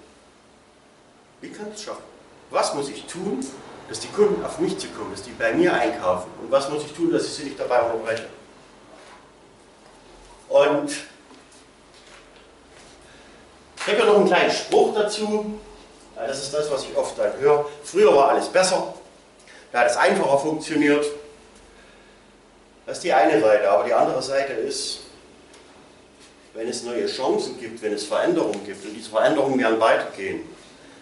Wie 1.41 1.49
kann 1.49 1.67
ich 1.67 1.73
das 1.73 1.83
schaffen? 1.83 2.03
Was 2.49 2.73
muss 2.73 2.89
ich 2.89 3.05
tun, 3.05 3.45
dass 3.87 3.99
die 3.99 4.09
Kunden 4.09 4.43
auf 4.43 4.59
mich 4.59 4.77
zukommen, 4.77 5.11
dass 5.11 5.23
die 5.23 5.31
bei 5.31 5.53
mir 5.53 5.73
einkaufen? 5.73 6.29
Und 6.41 6.51
was 6.51 6.69
muss 6.69 6.83
ich 6.83 6.93
tun, 6.93 7.11
dass 7.11 7.25
ich 7.25 7.33
sie 7.33 7.43
nicht 7.43 7.59
dabei 7.59 7.81
unterbreche? 7.81 8.27
Und 10.49 10.91
Ich 13.83 13.87
habe 13.87 13.97
ja 13.97 14.05
noch 14.05 14.17
einen 14.17 14.27
kleinen 14.27 14.51
Spruch 14.51 14.93
dazu. 14.93 15.59
Das 16.15 16.43
ist 16.43 16.53
das, 16.53 16.69
was 16.69 16.83
ich 16.83 16.95
oft 16.95 17.17
dann 17.17 17.35
höre. 17.39 17.65
Früher 17.83 18.15
war 18.15 18.29
alles 18.29 18.47
besser, 18.47 18.93
da 19.71 19.79
hat 19.79 19.89
es 19.89 19.97
einfacher 19.97 20.37
funktioniert. 20.37 21.03
Das 22.85 22.97
ist 22.97 23.03
die 23.03 23.11
eine 23.13 23.41
Seite, 23.41 23.71
aber 23.71 23.85
die 23.85 23.93
andere 23.93 24.21
Seite 24.21 24.53
ist, 24.53 24.99
wenn 26.53 26.67
es 26.67 26.83
neue 26.83 27.07
Chancen 27.07 27.59
gibt, 27.59 27.81
wenn 27.81 27.93
es 27.93 28.03
Veränderungen 28.03 28.65
gibt 28.65 28.85
und 28.85 28.93
diese 28.93 29.09
Veränderungen 29.09 29.59
werden 29.59 29.79
weitergehen, 29.79 30.41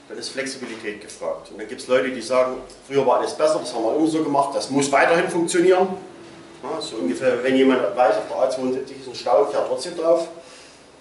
dann 0.07 0.17
ist 0.17 0.29
Flexibilität 0.29 1.01
gefragt. 1.01 1.51
Und 1.51 1.59
dann 1.59 1.67
gibt 1.67 1.81
es 1.81 1.87
Leute, 1.87 2.09
die 2.09 2.21
sagen, 2.21 2.57
früher 2.87 3.05
war 3.05 3.19
alles 3.19 3.33
besser, 3.33 3.59
das 3.59 3.73
haben 3.73 3.83
wir 3.83 3.95
immer 3.95 4.07
so 4.07 4.23
gemacht, 4.23 4.55
das 4.55 4.69
muss 4.69 4.91
weiterhin 4.91 5.29
funktionieren. 5.29 5.87
Ja, 6.61 6.81
so 6.81 6.97
ungefähr, 6.97 7.41
wenn 7.43 7.55
jemand 7.55 7.95
weiß, 7.95 8.17
auf 8.17 8.27
der 8.27 8.37
A72 8.37 9.01
ist 9.01 9.07
ein 9.07 9.15
Stau, 9.15 9.45
fährt 9.45 9.67
trotzdem 9.67 9.95
drauf 9.95 10.27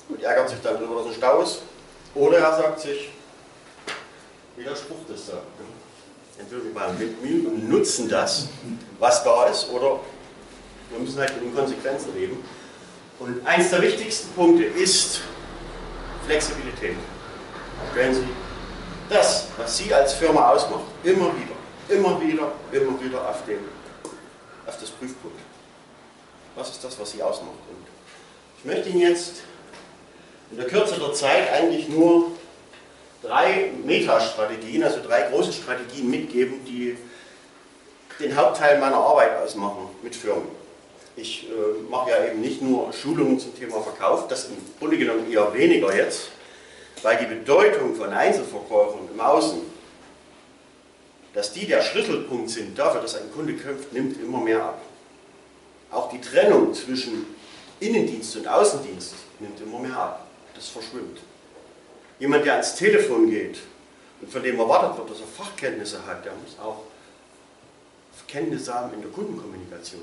und 0.09 0.23
ärgert 0.23 0.51
sich 0.51 0.59
dann 0.63 0.75
darüber, 0.75 0.97
dass 0.97 1.07
ein 1.07 1.15
Stau 1.15 1.43
ist. 1.43 1.63
Oder 2.15 2.39
er 2.39 2.57
sagt 2.57 2.81
sich, 2.81 3.11
widersprucht 4.57 5.11
es 5.13 5.27
da. 5.27 5.41
Entweder 6.39 6.65
wir 6.65 6.73
machen 6.73 6.99
mit 6.99 7.23
Mühe 7.23 7.49
und 7.49 7.69
nutzen 7.69 8.09
das, 8.09 8.49
was 8.99 9.25
da 9.25 9.47
ist, 9.47 9.69
oder 9.71 9.99
wir 10.91 11.01
müssen 11.01 11.19
halt 11.19 11.35
mit 11.35 11.45
den 11.45 11.55
Konsequenzen 11.55 12.15
leben. 12.15 12.45
Und 13.19 13.45
eins 13.47 13.71
der 13.71 13.83
wichtigsten 13.83 14.33
Punkte 14.35 14.65
ist 14.65 15.23
Flexibilität. 16.27 16.97
Stellen 17.93 18.15
Sie 18.15 18.29
das, 19.09 19.49
was 19.57 19.77
Sie 19.77 19.93
als 19.93 20.13
Firma 20.15 20.51
ausmacht, 20.51 20.85
immer 21.03 21.33
wieder, 21.37 21.55
immer 21.89 22.21
wieder, 22.21 22.53
immer 22.71 23.03
wieder 23.03 23.29
auf, 23.29 23.45
den, 23.47 23.59
auf 24.67 24.79
das 24.79 24.91
Prüfpunkt. 24.91 25.39
Was 26.55 26.71
ist 26.71 26.85
das, 26.85 26.99
was 26.99 27.11
Sie 27.11 27.23
ausmacht? 27.23 27.59
Und 27.71 27.87
ich 28.59 28.65
möchte 28.65 28.89
Ihnen 28.91 29.01
jetzt 29.01 29.37
in 30.51 30.59
der 30.59 30.67
Kürze 30.67 30.99
der 30.99 31.13
Zeit 31.13 31.51
eigentlich 31.53 31.89
nur 31.89 32.33
drei 33.23 33.73
Metastrategien, 33.85 34.85
also 34.85 35.01
drei 35.03 35.23
große 35.23 35.53
Strategien 35.53 36.11
mitgeben, 36.11 36.65
die 36.65 36.97
den 38.21 38.37
Hauptteil 38.37 38.79
meiner 38.79 38.97
Arbeit 38.97 39.37
ausmachen 39.39 39.89
mit 40.03 40.15
Firmen. 40.15 40.49
Ich 41.21 41.49
äh, 41.49 41.91
mache 41.91 42.11
ja 42.11 42.27
eben 42.27 42.41
nicht 42.41 42.63
nur 42.63 42.93
Schulungen 42.93 43.41
zum 43.41 43.57
Thema 43.59 43.81
Verkauf, 43.83 44.29
das 44.29 44.45
im 44.47 44.57
Grunde 44.79 44.97
genommen 44.97 45.31
eher 45.31 45.53
weniger 45.53 45.95
jetzt, 45.95 46.29
weil 47.03 47.17
die 47.19 47.27
Bedeutung 47.27 47.97
von 47.97 48.13
Einzelverkäufern 48.13 49.09
im 49.13 49.21
Außen, 49.21 49.59
dass 51.35 51.53
die 51.53 51.67
der 51.67 51.83
Schlüsselpunkt 51.83 52.51
sind 52.51 52.79
dafür, 52.79 53.01
dass 53.01 53.17
ein 53.17 53.33
Kunde 53.33 53.55
kämpft, 53.55 53.93
nimmt 53.93 54.21
immer 54.23 54.41
mehr 54.41 54.63
ab. 54.63 54.81
Auch 55.91 56.09
die 56.09 56.21
Trennung 56.21 56.73
zwischen 56.73 57.27
Innendienst 57.81 58.37
und 58.37 58.47
Außendienst 58.47 59.15
nimmt 59.41 59.61
immer 59.61 59.81
mehr 59.81 59.97
ab. 59.97 60.27
Das 60.55 60.69
verschwimmt. 60.69 61.19
Jemand, 62.21 62.45
der 62.45 62.53
ans 62.55 62.77
Telefon 62.77 63.29
geht 63.29 63.59
und 64.21 64.31
von 64.31 64.43
dem 64.43 64.59
erwartet 64.59 64.99
wird, 64.99 65.11
dass 65.11 65.21
er 65.21 65.27
Fachkenntnisse 65.27 66.07
hat, 66.07 66.25
der 66.25 66.33
muss 66.33 66.57
auch 66.63 66.85
Kenntnisse 68.29 68.73
haben 68.73 68.93
in 68.95 69.01
der 69.01 69.11
Kundenkommunikation. 69.11 70.03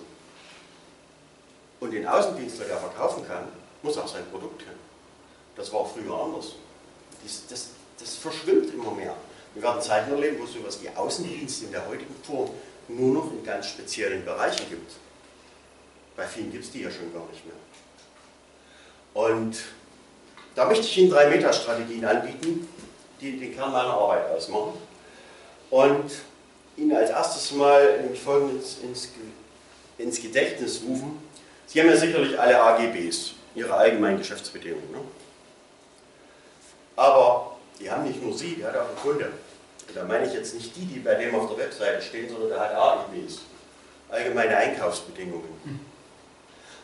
Und 1.79 1.91
den 1.91 2.07
Außendienstler, 2.07 2.65
der 2.65 2.77
verkaufen 2.77 3.27
kann, 3.27 3.47
muss 3.81 3.97
auch 3.97 4.07
sein 4.07 4.23
Produkt 4.31 4.59
kennen. 4.59 4.79
Das 5.55 5.71
war 5.71 5.85
früher 5.85 6.13
anders. 6.13 6.53
Das, 7.23 7.43
das, 7.47 7.69
das 7.99 8.15
verschwimmt 8.15 8.73
immer 8.73 8.91
mehr. 8.91 9.15
Wir 9.53 9.63
werden 9.63 9.81
Zeiten 9.81 10.11
erleben, 10.11 10.37
wo 10.39 10.43
es 10.43 10.53
sowas 10.53 10.79
wie 10.81 10.89
Außendienst 10.89 11.63
in 11.63 11.71
der 11.71 11.87
heutigen 11.87 12.15
Form 12.23 12.49
nur 12.87 13.13
noch 13.13 13.31
in 13.31 13.43
ganz 13.43 13.67
speziellen 13.67 14.25
Bereichen 14.25 14.69
gibt. 14.69 14.91
Bei 16.15 16.25
vielen 16.25 16.51
gibt 16.51 16.65
es 16.65 16.71
die 16.71 16.81
ja 16.81 16.91
schon 16.91 17.13
gar 17.13 17.25
nicht 17.27 17.45
mehr. 17.45 17.55
Und 19.13 19.57
da 20.55 20.65
möchte 20.65 20.85
ich 20.85 20.97
Ihnen 20.97 21.09
drei 21.09 21.29
Metastrategien 21.29 22.03
anbieten, 22.05 22.67
die 23.19 23.37
den 23.37 23.55
Kern 23.55 23.71
meiner 23.71 23.93
Arbeit 23.93 24.29
ausmachen. 24.29 24.73
Und 25.69 26.11
Ihnen 26.77 26.95
als 26.95 27.09
erstes 27.09 27.51
mal 27.53 28.09
Folgendes 28.23 28.79
ins, 28.83 29.09
ins 29.97 30.21
Gedächtnis 30.21 30.81
rufen. 30.85 31.17
Sie 31.67 31.79
haben 31.79 31.89
ja 31.89 31.97
sicherlich 31.97 32.39
alle 32.39 32.61
AGBs, 32.61 33.33
Ihre 33.55 33.73
allgemeinen 33.73 34.17
Geschäftsbedingungen. 34.17 34.91
Ne? 34.91 34.99
Aber 36.95 37.57
die 37.79 37.89
haben 37.89 38.03
nicht 38.03 38.21
nur 38.21 38.37
Sie, 38.37 38.55
die 38.55 38.65
hat 38.65 38.75
auch 38.75 38.89
ein 38.89 38.95
Kunde. 39.01 39.31
Und 39.87 39.95
da 39.95 40.03
meine 40.03 40.27
ich 40.27 40.33
jetzt 40.33 40.55
nicht 40.55 40.75
die, 40.75 40.85
die 40.85 40.99
bei 40.99 41.15
dem 41.15 41.35
auf 41.35 41.49
der 41.49 41.65
Webseite 41.65 42.01
stehen, 42.01 42.29
sondern 42.29 42.49
der 42.49 42.59
hat 42.59 42.73
AGBs, 42.73 43.41
allgemeine 44.09 44.55
Einkaufsbedingungen. 44.55 45.49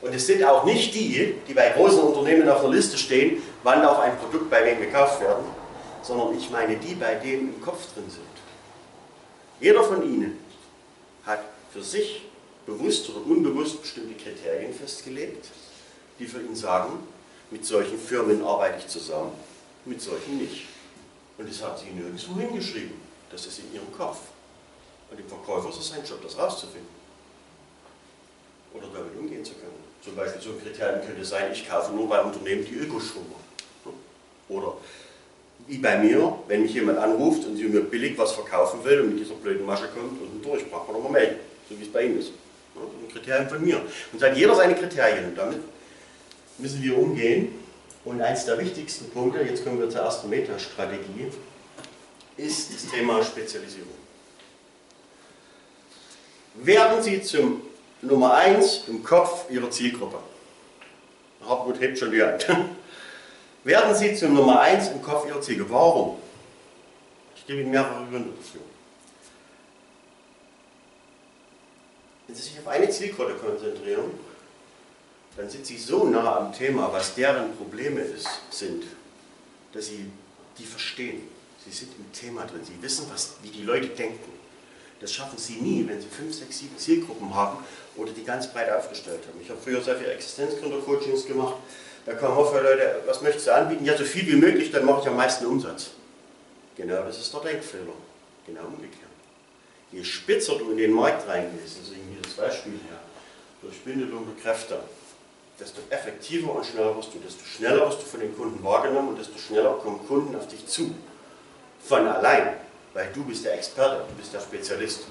Und 0.02 0.16
es 0.16 0.26
sind 0.26 0.44
auch 0.44 0.64
nicht 0.66 0.94
die, 0.96 1.36
die 1.48 1.54
bei 1.54 1.70
großen 1.70 2.00
Unternehmen 2.00 2.50
auf 2.50 2.62
der 2.62 2.72
Liste 2.72 2.98
stehen, 2.98 3.42
wann 3.64 3.82
darf 3.82 4.00
ein 4.00 4.18
Produkt 4.18 4.50
bei 4.50 4.66
wem 4.66 4.80
gekauft 4.80 5.22
werden, 5.22 5.46
sondern 6.02 6.38
ich 6.38 6.50
meine 6.50 6.76
die, 6.78 6.96
bei 6.96 7.16
denen 7.16 7.54
im 7.56 7.62
Kopf 7.62 7.94
drin 7.94 8.10
sind. 8.10 8.26
Jeder 9.60 9.84
von 9.84 10.04
Ihnen 10.04 10.40
hat 11.26 11.42
für 11.72 11.84
sich 11.84 12.24
bewusst 12.72 13.10
oder 13.10 13.26
unbewusst 13.26 13.82
bestimmte 13.82 14.16
Kriterien 14.22 14.74
festgelegt, 14.74 15.48
die 16.20 16.26
für 16.26 16.42
ihn 16.42 16.56
sagen, 16.56 17.00
mit 17.50 17.66
solchen 17.66 18.00
Firmen 18.00 18.44
arbeite 18.44 18.80
ich 18.80 18.88
zusammen, 18.88 19.32
mit 19.86 20.02
solchen 20.02 20.38
nicht. 20.38 20.66
Und 21.38 21.50
das 21.50 21.62
haben 21.64 21.78
Sie 21.78 21.92
nirgendwo 21.92 22.40
hingeschrieben. 22.40 22.94
Das 23.32 23.46
ist 23.46 23.60
in 23.60 23.74
Ihrem 23.74 23.92
Kopf. 23.92 24.20
Und 25.10 25.20
dem 25.20 25.28
Verkäufer 25.28 25.70
ist 25.70 25.80
es 25.80 25.90
sein 25.90 26.04
Job, 26.06 26.22
das 26.24 26.38
rauszufinden. 26.38 27.02
Oder 28.74 28.88
damit 28.94 29.18
umgehen 29.18 29.44
zu 29.44 29.54
können. 29.54 29.82
Zum 30.04 30.16
Beispiel 30.16 30.42
so 30.42 30.52
ein 30.52 30.62
Kriterium 30.62 31.06
könnte 31.06 31.26
sein, 31.26 31.52
ich 31.52 31.68
kaufe 31.68 31.92
nur 31.92 32.08
bei 32.08 32.22
Unternehmen, 32.22 32.66
die 32.66 32.76
machen. 32.76 33.36
Oder 34.48 34.78
wie 35.68 35.78
bei 35.78 35.98
mir, 35.98 36.40
wenn 36.48 36.64
mich 36.64 36.74
jemand 36.74 36.98
anruft 36.98 37.46
und 37.46 37.58
sie 37.58 37.66
mir 37.66 37.82
billig 37.82 38.18
was 38.18 38.32
verkaufen 38.32 38.84
will 38.84 39.02
und 39.02 39.10
mit 39.10 39.20
dieser 39.20 39.36
blöden 39.36 39.66
Masche 39.66 39.88
kommt 39.90 40.22
und 40.22 40.44
durch, 40.44 40.70
braucht 40.70 40.88
man 40.88 40.98
nochmal 40.98 41.22
melden, 41.22 41.40
so 41.70 41.78
wie 41.78 41.84
es 41.84 41.92
bei 41.92 42.06
Ihnen 42.06 42.20
ist. 42.20 42.32
Ein 42.76 43.12
Kriterium 43.12 43.50
von 43.50 43.64
mir. 43.64 43.82
Und 44.12 44.22
hat 44.22 44.36
jeder 44.36 44.56
seine 44.56 44.76
Kriterien 44.76 45.26
und 45.26 45.38
damit 45.38 45.60
müssen 46.58 46.82
wir 46.82 46.98
umgehen. 46.98 47.54
Und 48.04 48.22
eins 48.22 48.46
der 48.46 48.58
wichtigsten 48.58 49.10
Punkte, 49.12 49.42
jetzt 49.42 49.64
kommen 49.64 49.80
wir 49.80 49.90
zur 49.90 50.02
ersten 50.02 50.30
Metastrategie, 50.30 51.32
ist 52.38 52.74
das 52.74 52.92
Thema 52.92 53.24
Spezialisierung. 53.24 53.90
Werden 56.56 57.02
Sie 57.04 57.22
zum 57.22 57.62
Nummer 58.02 58.34
eins 58.34 58.84
im 58.88 59.04
Kopf 59.04 59.50
Ihrer 59.50 59.70
Zielgruppe. 59.70 60.18
Hartmut 61.46 61.80
hebt 61.80 61.98
schon 61.98 62.12
die 62.12 62.22
Hand. 62.22 62.48
Werden 63.64 63.96
Sie 63.96 64.16
zum 64.16 64.34
Nummer 64.34 64.60
eins 64.60 64.90
im 64.90 65.02
Kopf 65.02 65.28
Ihrer 65.28 65.42
Zielgruppe. 65.42 65.74
Warum? 65.74 66.18
Ich 67.36 67.46
gebe 67.46 67.62
Ihnen 67.62 67.72
mehrere 67.72 68.06
Gründe 68.10 68.32
dafür. 68.36 68.62
Wenn 72.32 72.38
Sie 72.38 72.44
sich 72.44 72.60
auf 72.60 72.68
eine 72.70 72.90
Zielgruppe 72.90 73.34
konzentrieren, 73.34 74.10
dann 75.36 75.50
sind 75.50 75.66
Sie 75.66 75.78
so 75.78 76.06
nah 76.06 76.38
am 76.38 76.54
Thema, 76.54 76.90
was 76.94 77.14
deren 77.14 77.58
Probleme 77.58 78.00
ist, 78.00 78.26
sind, 78.50 78.86
dass 79.74 79.88
Sie 79.88 80.06
die 80.58 80.64
verstehen. 80.64 81.24
Sie 81.66 81.72
sind 81.72 81.92
im 81.98 82.10
Thema 82.14 82.46
drin, 82.46 82.62
Sie 82.64 82.82
wissen, 82.82 83.06
was, 83.12 83.34
wie 83.44 83.50
die 83.50 83.64
Leute 83.64 83.88
denken. 83.88 84.32
Das 85.02 85.12
schaffen 85.12 85.38
Sie 85.38 85.56
nie, 85.56 85.86
wenn 85.86 86.00
Sie 86.00 86.08
fünf, 86.08 86.34
sechs, 86.34 86.60
sieben 86.60 86.78
Zielgruppen 86.78 87.36
haben 87.36 87.58
oder 87.98 88.14
die 88.14 88.24
ganz 88.24 88.48
breit 88.48 88.72
aufgestellt 88.72 89.24
haben. 89.28 89.42
Ich 89.42 89.50
habe 89.50 89.60
früher 89.62 89.82
sehr 89.82 89.98
viele 89.98 90.14
Existenzgründer-Coachings 90.14 91.26
gemacht. 91.26 91.56
Da 92.06 92.18
auch 92.30 92.50
viele 92.50 92.64
Leute, 92.64 93.02
was 93.08 93.22
möchtest 93.22 93.48
du 93.48 93.54
anbieten? 93.54 93.84
Ja, 93.84 93.98
so 93.98 94.06
viel 94.06 94.26
wie 94.26 94.38
möglich, 94.38 94.72
dann 94.72 94.86
mache 94.86 95.02
ich 95.02 95.08
am 95.10 95.18
meisten 95.18 95.46
Umsatz. 95.46 95.90
Genau, 96.78 97.04
das 97.04 97.18
ist 97.18 97.34
der 97.34 97.42
Denkfehler. 97.42 97.92
Genau 98.48 98.68
umgekehrt. 98.68 99.11
Je 99.92 100.04
spitzer 100.04 100.58
du 100.58 100.72
in 100.72 100.78
den 100.78 100.94
Markt 100.94 101.28
reingehst, 101.28 101.78
also 101.80 101.94
hier 101.94 102.22
das 102.22 102.34
Beispiel 102.34 102.74
her, 102.74 103.00
durch 103.62 103.78
Bündelung 103.82 104.26
der 104.26 104.42
Kräfte, 104.42 104.80
desto 105.60 105.82
effektiver 105.90 106.56
und 106.56 106.66
schneller 106.66 106.96
wirst 106.96 107.14
du, 107.14 107.20
desto 107.20 107.44
schneller 107.46 107.88
wirst 107.88 108.02
du 108.02 108.06
von 108.06 108.20
den 108.20 108.36
Kunden 108.36 108.64
wahrgenommen 108.64 109.10
und 109.10 109.20
desto 109.20 109.38
schneller 109.38 109.74
kommen 109.74 110.06
Kunden 110.08 110.36
auf 110.36 110.48
dich 110.48 110.66
zu. 110.66 110.96
Von 111.84 112.08
allein. 112.08 112.54
Weil 112.94 113.10
du 113.14 113.24
bist 113.24 113.46
der 113.46 113.54
Experte, 113.54 114.04
du 114.10 114.16
bist 114.16 114.34
der 114.34 114.40
Spezialist. 114.40 115.02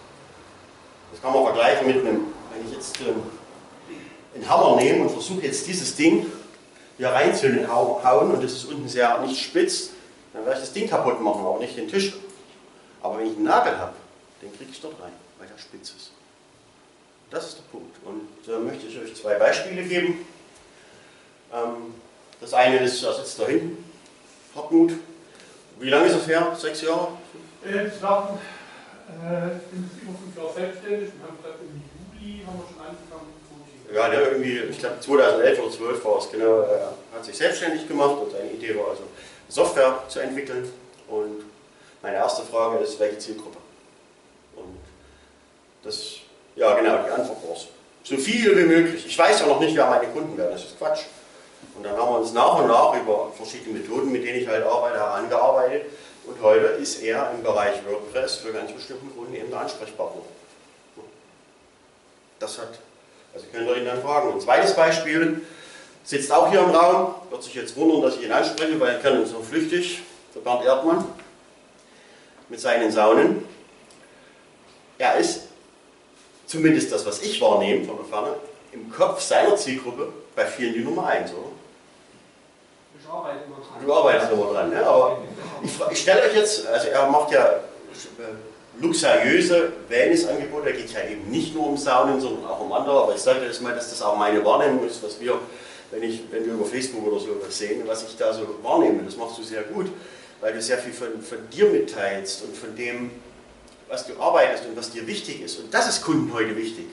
Das 1.13 1.23
kann 1.23 1.33
man 1.33 1.45
vergleichen 1.45 1.87
mit 1.87 1.97
einem, 1.97 2.27
wenn 2.53 2.67
ich 2.67 2.75
jetzt 2.75 3.01
ähm, 3.01 3.23
einen 4.35 4.49
Hammer 4.49 4.77
nehme 4.77 5.03
und 5.03 5.11
versuche 5.11 5.43
jetzt 5.43 5.67
dieses 5.67 5.97
Ding 5.97 6.27
hier 6.99 7.09
reinzuhauen 7.09 8.33
und 8.33 8.45
das 8.45 8.53
ist 8.53 8.65
unten 8.67 8.89
sehr 8.89 9.19
nicht 9.21 9.43
spitz, 9.43 9.91
dann 10.33 10.45
werde 10.45 10.59
ich 10.59 10.67
das 10.67 10.73
Ding 10.73 10.89
kaputt 10.89 11.21
machen, 11.21 11.41
aber 11.45 11.59
nicht 11.59 11.77
den 11.77 11.89
Tisch. 11.89 12.13
Aber 13.03 13.19
wenn 13.19 13.27
ich 13.27 13.37
einen 13.37 13.45
Nagel 13.45 13.79
habe, 13.79 13.95
den 14.43 14.57
kriege 14.57 14.71
ich 14.71 14.81
dort 14.81 15.01
rein, 15.01 15.13
weil 15.39 15.49
der 15.49 15.59
spitz 15.59 15.91
ist. 15.91 16.13
Das 17.31 17.49
ist 17.49 17.59
der 17.59 17.63
Punkt. 17.71 17.97
Und 18.05 18.29
da 18.47 18.59
möchte 18.59 18.87
ich 18.87 18.99
euch 18.99 19.15
zwei 19.15 19.35
Beispiele 19.35 19.83
geben. 19.85 20.27
Ähm, 21.53 21.95
das 22.41 22.55
eine 22.55 22.79
ist, 22.79 23.03
er 23.03 23.15
sitzt 23.15 23.39
da 23.39 23.47
hinten, 23.47 23.85
Hartmut. 24.55 24.93
Wie 25.79 25.91
lange 25.91 26.07
ist 26.07 26.17
es 26.17 26.27
her? 26.27 26.57
Sechs 26.59 26.83
Jahre? 26.83 27.09
Ich 27.65 28.03
war 28.03 28.39
äh, 29.09 29.47
über 29.47 30.19
fünf 30.19 30.37
Jahre 30.37 30.55
selbstständig 30.55 31.11
und 31.15 31.23
haben 31.23 31.37
gesagt, 31.37 31.59
im 31.61 31.83
Juli 32.21 32.45
haben 32.45 32.59
wir 32.59 32.67
schon 32.67 32.81
angefangen. 32.81 33.41
Ja, 33.93 34.09
der 34.09 34.33
irgendwie, 34.33 34.59
ich 34.59 34.79
glaube 34.79 35.01
2011 35.01 35.59
oder 35.59 35.71
2012 35.71 36.05
war 36.05 36.19
es, 36.19 36.31
genau, 36.31 36.61
er 36.61 36.95
hat 37.13 37.25
sich 37.25 37.37
selbstständig 37.37 37.89
gemacht 37.89 38.17
und 38.23 38.31
seine 38.31 38.51
Idee 38.53 38.77
war 38.77 38.91
also, 38.91 39.03
Software 39.49 40.05
zu 40.09 40.21
entwickeln. 40.21 40.71
Und 41.09 41.43
meine 42.03 42.17
erste 42.17 42.43
Frage 42.43 42.79
ist, 42.79 42.99
welche 43.01 43.19
Zielgruppe? 43.19 43.59
Das, 45.83 46.17
ja 46.57 46.75
genau, 46.75 46.99
die 47.05 47.11
Antwort 47.11 47.49
war 47.49 47.57
so 48.03 48.17
viel 48.17 48.57
wie 48.57 48.65
möglich. 48.65 49.07
Ich 49.07 49.19
weiß 49.19 49.41
ja 49.41 49.47
noch 49.47 49.61
nicht, 49.61 49.77
wer 49.77 49.87
meine 49.87 50.07
Kunden 50.09 50.37
werden, 50.37 50.53
das 50.53 50.65
ist 50.65 50.79
Quatsch. 50.79 51.03
Und 51.77 51.85
dann 51.85 51.97
haben 51.97 52.13
wir 52.13 52.19
uns 52.21 52.33
nach 52.33 52.59
und 52.59 52.69
nach 52.69 52.95
über 52.95 53.33
verschiedene 53.37 53.79
Methoden, 53.79 54.11
mit 54.11 54.25
denen 54.25 54.41
ich 54.41 54.49
halt 54.49 54.65
arbeite, 54.65 54.99
herangearbeitet. 54.99 55.87
Und 56.27 56.41
heute 56.43 56.67
ist 56.67 57.03
er 57.03 57.33
im 57.35 57.43
Bereich 57.43 57.77
WordPress 57.87 58.37
für 58.37 58.53
ganz 58.53 58.73
bestimmten 58.73 59.15
Kunden 59.15 59.35
eben 59.35 59.51
der 59.51 59.61
Ansprechpartner. 59.61 60.23
Das 62.39 62.59
hat, 62.59 62.79
also 63.35 63.47
könnt 63.53 63.69
ihr 63.69 63.77
ihn 63.77 63.85
dann 63.85 64.03
fragen. 64.03 64.33
Ein 64.33 64.41
zweites 64.41 64.75
Beispiel 64.75 65.43
sitzt 66.05 66.33
auch 66.33 66.51
hier 66.51 66.61
im 66.61 66.71
Raum, 66.71 67.15
wird 67.31 67.43
sich 67.43 67.55
jetzt 67.55 67.77
wundern, 67.77 68.03
dass 68.03 68.17
ich 68.17 68.25
ihn 68.25 68.33
anspreche, 68.33 68.79
weil 68.81 68.95
er 68.95 69.01
kennt 69.01 69.21
uns 69.21 69.33
nur 69.33 69.45
flüchtig, 69.45 70.03
der 70.35 70.41
Bernd 70.41 70.65
Erdmann, 70.65 71.05
mit 72.49 72.61
seinen 72.61 72.91
Saunen. 72.91 73.47
Er 74.99 75.17
ist, 75.17 75.49
zumindest 76.51 76.91
das, 76.91 77.07
was 77.07 77.23
ich 77.23 77.41
wahrnehme 77.41 77.85
von 77.85 77.97
der 77.97 78.07
Ferne, 78.07 78.35
im 78.73 78.91
Kopf 78.91 79.21
seiner 79.21 79.55
Zielgruppe 79.57 80.13
bei 80.35 80.45
vielen 80.45 80.75
die 80.75 80.81
Nummer 80.81 81.07
1, 81.07 81.31
oder? 81.33 81.53
Ich 83.01 83.09
arbeite 83.09 83.45
immer 83.47 83.57
dran. 83.57 83.87
Du 83.87 83.95
arbeitest 83.95 84.33
immer 84.33 84.53
dran, 84.53 84.71
ne? 84.71 84.85
aber 84.85 85.19
ich, 85.63 85.73
ich 85.93 86.01
stelle 86.01 86.23
euch 86.23 86.35
jetzt, 86.35 86.67
also 86.67 86.89
er 86.89 87.09
macht 87.09 87.33
ja 87.33 87.47
äh, 87.47 88.81
luxuriöse 88.81 89.73
Wellnessangebote, 89.89 90.67
da 90.67 90.73
geht 90.73 90.87
es 90.87 90.93
ja 90.93 91.05
eben 91.05 91.31
nicht 91.31 91.55
nur 91.55 91.69
um 91.69 91.77
Saunen, 91.77 92.21
sondern 92.21 92.47
auch 92.47 92.61
um 92.61 92.73
andere, 92.73 93.03
aber 93.03 93.15
ich 93.15 93.21
sage 93.21 93.45
jetzt 93.45 93.63
mal, 93.63 93.75
dass 93.75 93.91
das 93.91 94.03
auch 94.03 94.17
meine 94.17 94.45
Wahrnehmung 94.45 94.87
ist, 94.87 95.03
was 95.03 95.21
wir, 95.21 95.39
wenn, 95.93 96.03
ich, 96.03 96.23
wenn 96.31 96.45
wir 96.45 96.55
über 96.55 96.67
Facebook 96.67 97.07
oder 97.07 97.21
so 97.21 97.29
was 97.45 97.57
sehen, 97.57 97.83
was 97.87 98.03
ich 98.03 98.17
da 98.17 98.33
so 98.33 98.43
wahrnehme, 98.63 99.03
das 99.05 99.17
machst 99.17 99.39
du 99.39 99.43
sehr 99.43 99.63
gut, 99.63 99.87
weil 100.41 100.53
du 100.53 100.61
sehr 100.61 100.79
viel 100.79 100.93
von, 100.93 101.21
von 101.23 101.39
dir 101.51 101.67
mitteilst 101.67 102.43
und 102.43 102.57
von 102.57 102.75
dem, 102.75 103.11
was 103.91 104.07
du 104.07 104.19
arbeitest 104.21 104.65
und 104.67 104.77
was 104.77 104.91
dir 104.91 105.07
wichtig 105.07 105.43
ist. 105.43 105.59
Und 105.59 105.75
das 105.75 105.89
ist 105.89 106.03
Kunden 106.03 106.33
heute 106.33 106.57
wichtig. 106.57 106.87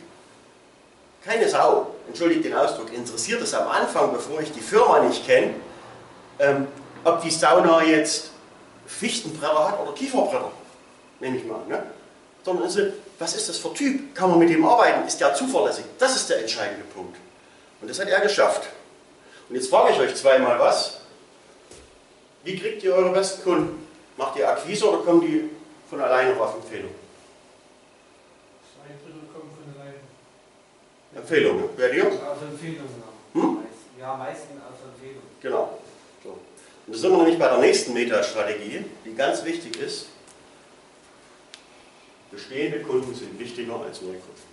Keine 1.23 1.47
Sau, 1.47 1.95
entschuldigt 2.07 2.43
den 2.43 2.53
Ausdruck, 2.53 2.91
interessiert 2.91 3.41
es 3.41 3.53
am 3.53 3.67
Anfang, 3.67 4.11
bevor 4.11 4.41
ich 4.41 4.51
die 4.51 4.61
Firma 4.61 4.99
nicht 5.01 5.25
kenne, 5.25 5.53
ähm, 6.39 6.67
ob 7.03 7.21
die 7.21 7.29
Sauna 7.29 7.83
jetzt 7.83 8.31
Fichtenbretter 8.87 9.71
hat 9.71 9.79
oder 9.79 9.93
Kieferbretter, 9.93 10.51
nehme 11.19 11.37
ich 11.37 11.45
mal. 11.45 11.65
Ne? 11.67 11.83
Sondern 12.43 12.65
also, 12.65 12.81
was 13.19 13.35
ist 13.35 13.49
das 13.49 13.57
für 13.57 13.73
Typ? 13.73 14.15
Kann 14.15 14.29
man 14.29 14.39
mit 14.39 14.49
dem 14.49 14.65
arbeiten? 14.65 15.05
Ist 15.05 15.19
der 15.19 15.33
zuverlässig? 15.35 15.85
Das 15.99 16.15
ist 16.15 16.29
der 16.29 16.39
entscheidende 16.39 16.85
Punkt. 16.85 17.17
Und 17.81 17.89
das 17.89 17.99
hat 17.99 18.07
er 18.07 18.21
geschafft. 18.21 18.69
Und 19.49 19.55
jetzt 19.55 19.69
frage 19.69 19.93
ich 19.93 19.99
euch 19.99 20.15
zweimal 20.15 20.57
was. 20.59 20.99
Wie 22.43 22.57
kriegt 22.57 22.83
ihr 22.83 22.95
eure 22.95 23.11
besten 23.11 23.43
Kunden? 23.43 23.87
Macht 24.15 24.37
ihr 24.37 24.49
Akquise 24.49 24.89
oder 24.89 25.03
kommen 25.03 25.21
die 25.21 25.49
von 25.89 26.01
alleine 26.01 26.39
auf 26.39 26.55
Empfehlung? 26.55 26.91
Zwei 28.73 28.93
Drittel 28.93 29.27
kommen 29.33 29.51
von 29.51 29.81
alleine. 29.81 29.99
Empfehlung? 31.15 31.69
Wer 31.75 31.89
dir? 31.89 32.05
Aus 32.07 32.41
Empfehlung, 32.41 32.87
ja. 32.87 33.41
Hm? 33.41 33.59
Ja, 33.99 34.15
meistens 34.15 34.61
aus 34.61 34.93
Empfehlung. 34.93 35.23
Genau. 35.41 35.79
So. 36.23 36.29
Und 36.29 36.95
da 36.95 36.97
sind 36.97 37.11
wir 37.11 37.17
nämlich 37.17 37.39
bei 37.39 37.47
der 37.47 37.59
nächsten 37.59 37.93
Metastrategie, 37.93 38.85
die 39.05 39.15
ganz 39.15 39.43
wichtig 39.43 39.79
ist. 39.79 40.07
Bestehende 42.31 42.81
Kunden 42.81 43.13
sind 43.15 43.39
wichtiger 43.39 43.81
als 43.81 44.01
Neukunden. 44.01 44.47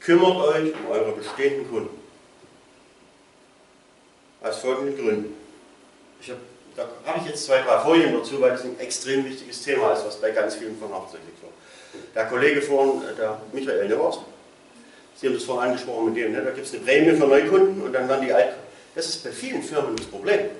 Kümmert 0.00 0.36
euch 0.36 0.74
um 0.74 0.90
eure 0.90 1.12
bestehenden 1.12 1.68
Kunden. 1.70 1.98
Aus 4.42 4.58
folgenden 4.58 4.96
Gründen. 4.96 5.34
Ich 6.20 6.30
hab, 6.30 6.36
da 6.36 6.44
habe 7.06 7.18
ich 7.20 7.26
jetzt 7.26 7.44
zwei, 7.44 7.60
drei 7.60 7.78
Folien 7.80 8.14
dazu, 8.14 8.40
weil 8.40 8.50
das 8.50 8.64
ein 8.64 8.78
extrem 8.78 9.24
wichtiges 9.24 9.62
Thema 9.62 9.92
ist, 9.92 10.04
was 10.06 10.20
bei 10.20 10.30
ganz 10.30 10.54
vielen 10.54 10.78
vernachlässigt 10.78 11.42
wird. 11.42 11.52
Der 12.14 12.26
Kollege 12.26 12.62
vorhin, 12.62 13.02
äh, 13.02 13.14
der 13.14 13.40
Michael 13.52 13.88
Nevers, 13.88 14.18
Sie 15.16 15.28
haben 15.28 15.34
das 15.34 15.44
vorhin 15.44 15.70
angesprochen 15.70 16.06
mit 16.06 16.16
dem, 16.16 16.32
ne? 16.32 16.42
da 16.42 16.50
gibt 16.50 16.66
es 16.66 16.74
eine 16.74 16.82
Prämie 16.82 17.16
für 17.16 17.26
Neukunden 17.26 17.82
und 17.82 17.92
dann 17.92 18.08
werden 18.08 18.26
die 18.26 18.32
Alt. 18.32 18.54
Das 18.94 19.06
ist 19.06 19.22
bei 19.22 19.30
vielen 19.30 19.62
Firmen 19.62 19.96
das 19.96 20.06
Problem. 20.06 20.50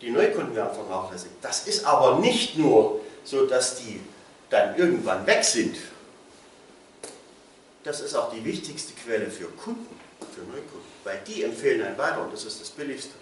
Die 0.00 0.10
Neukunden 0.10 0.54
werden 0.54 0.74
vernachlässigt. 0.74 1.32
Das 1.42 1.66
ist 1.66 1.84
aber 1.84 2.20
nicht 2.20 2.56
nur 2.56 3.00
so, 3.24 3.46
dass 3.46 3.76
die 3.76 4.00
dann 4.50 4.76
irgendwann 4.76 5.26
weg 5.26 5.42
sind. 5.42 5.76
Das 7.82 8.00
ist 8.00 8.14
auch 8.14 8.32
die 8.32 8.44
wichtigste 8.44 8.92
Quelle 8.94 9.30
für 9.30 9.46
Kunden, 9.46 9.98
für 10.34 10.40
Neukunden, 10.42 10.88
weil 11.02 11.20
die 11.26 11.42
empfehlen 11.42 11.82
einen 11.82 11.98
weiter 11.98 12.22
und 12.22 12.32
das 12.32 12.44
ist 12.44 12.60
das 12.60 12.70
Billigste. 12.70 13.14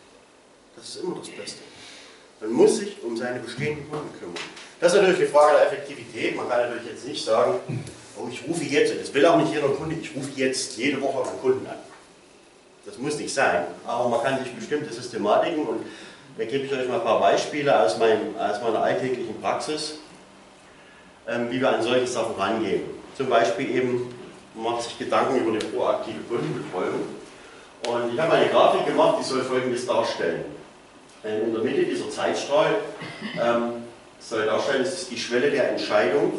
Das 0.77 0.89
ist 0.89 1.03
immer 1.03 1.17
das 1.19 1.29
Beste. 1.31 1.59
Man 2.43 2.53
muss 2.53 2.79
sich 2.79 2.97
um 3.05 3.17
seine 3.17 3.39
bestehenden 3.39 3.89
Kunden 3.89 4.11
kümmern. 4.19 4.35
Das 4.81 4.93
ist 4.93 5.01
natürlich 5.01 5.21
die 5.21 5.33
Frage 5.33 5.59
der 5.59 5.67
Effektivität. 5.69 6.37
Man 6.37 6.49
kann 6.49 6.63
natürlich 6.63 6.87
jetzt 6.87 7.07
nicht 7.07 7.25
sagen, 7.25 7.61
oh, 8.17 8.27
ich 8.29 8.43
rufe 8.49 8.65
jetzt, 8.65 8.93
das 9.01 9.15
will 9.15 9.25
auch 9.27 9.37
nicht 9.37 9.53
jeder 9.53 9.69
Kunde, 9.69 9.95
ich 9.95 10.11
rufe 10.17 10.31
jetzt 10.35 10.77
jede 10.77 11.01
Woche 11.01 11.29
einen 11.29 11.41
Kunden 11.41 11.67
an. 11.69 11.77
Das 12.85 12.99
muss 12.99 13.17
nicht 13.17 13.33
sein, 13.33 13.67
aber 13.87 14.09
man 14.09 14.23
kann 14.25 14.43
sich 14.43 14.53
bestimmte 14.53 14.93
Systematiken 14.93 15.65
und 15.65 15.87
da 16.37 16.45
gebe 16.45 16.65
ich 16.65 16.73
euch 16.73 16.89
mal 16.89 16.97
ein 16.97 17.05
paar 17.05 17.21
Beispiele 17.21 17.79
aus, 17.79 17.97
meinem, 17.99 18.37
aus 18.37 18.61
meiner 18.61 18.83
alltäglichen 18.83 19.41
Praxis, 19.41 19.99
ähm, 21.29 21.49
wie 21.49 21.61
wir 21.61 21.69
an 21.69 21.81
solche 21.81 22.09
Sachen 22.09 22.35
rangehen. 22.35 22.83
Zum 23.17 23.29
Beispiel 23.29 23.71
eben, 23.71 24.13
man 24.57 24.73
macht 24.73 24.83
sich 24.83 24.99
Gedanken 24.99 25.37
über 25.37 25.51
eine 25.51 25.61
proaktive 25.61 26.19
Kundenbetreuung. 26.29 27.03
Und 27.87 28.15
ich 28.15 28.19
habe 28.19 28.33
eine 28.33 28.49
Grafik 28.49 28.85
gemacht, 28.87 29.19
die 29.21 29.25
soll 29.25 29.43
folgendes 29.43 29.87
darstellen. 29.87 30.45
In 31.25 31.55
der 31.55 31.63
Mitte 31.63 31.85
dieser 31.85 32.11
Zeitstrahl 32.11 32.75
ähm, 33.41 33.85
soll 34.19 34.47
darstellen, 34.47 34.83
das 34.83 35.03
ist 35.03 35.11
die 35.11 35.19
Schwelle 35.19 35.51
der 35.51 35.71
Entscheidung, 35.71 36.33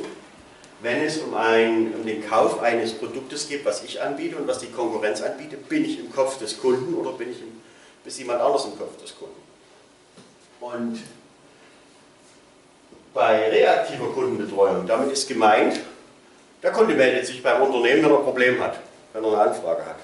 wenn 0.81 1.01
es 1.01 1.19
um, 1.19 1.33
ein, 1.33 1.93
um 1.95 2.05
den 2.05 2.27
Kauf 2.27 2.61
eines 2.61 2.93
Produktes 2.93 3.47
geht, 3.47 3.63
was 3.63 3.83
ich 3.83 4.01
anbiete 4.01 4.35
und 4.35 4.45
was 4.45 4.59
die 4.59 4.67
Konkurrenz 4.67 5.21
anbietet, 5.21 5.69
bin 5.69 5.85
ich 5.85 5.99
im 5.99 6.11
Kopf 6.11 6.37
des 6.37 6.59
Kunden 6.59 6.93
oder 6.95 7.13
bin 7.13 7.31
ich 7.31 7.39
im, 7.39 7.61
ist 8.03 8.19
jemand 8.19 8.41
anders 8.41 8.65
im 8.65 8.77
Kopf 8.77 9.01
des 9.01 9.17
Kunden? 9.17 9.41
Und 10.59 10.99
bei 13.13 13.49
reaktiver 13.49 14.07
Kundenbetreuung, 14.07 14.85
damit 14.85 15.13
ist 15.13 15.27
gemeint, 15.27 15.79
der 16.61 16.71
Kunde 16.71 16.95
meldet 16.95 17.25
sich 17.25 17.41
beim 17.41 17.61
Unternehmen, 17.61 18.03
wenn 18.03 18.11
er 18.11 18.17
ein 18.17 18.23
Problem 18.23 18.61
hat, 18.61 18.79
wenn 19.13 19.23
er 19.23 19.31
eine 19.31 19.51
Anfrage 19.51 19.85
hat. 19.85 19.97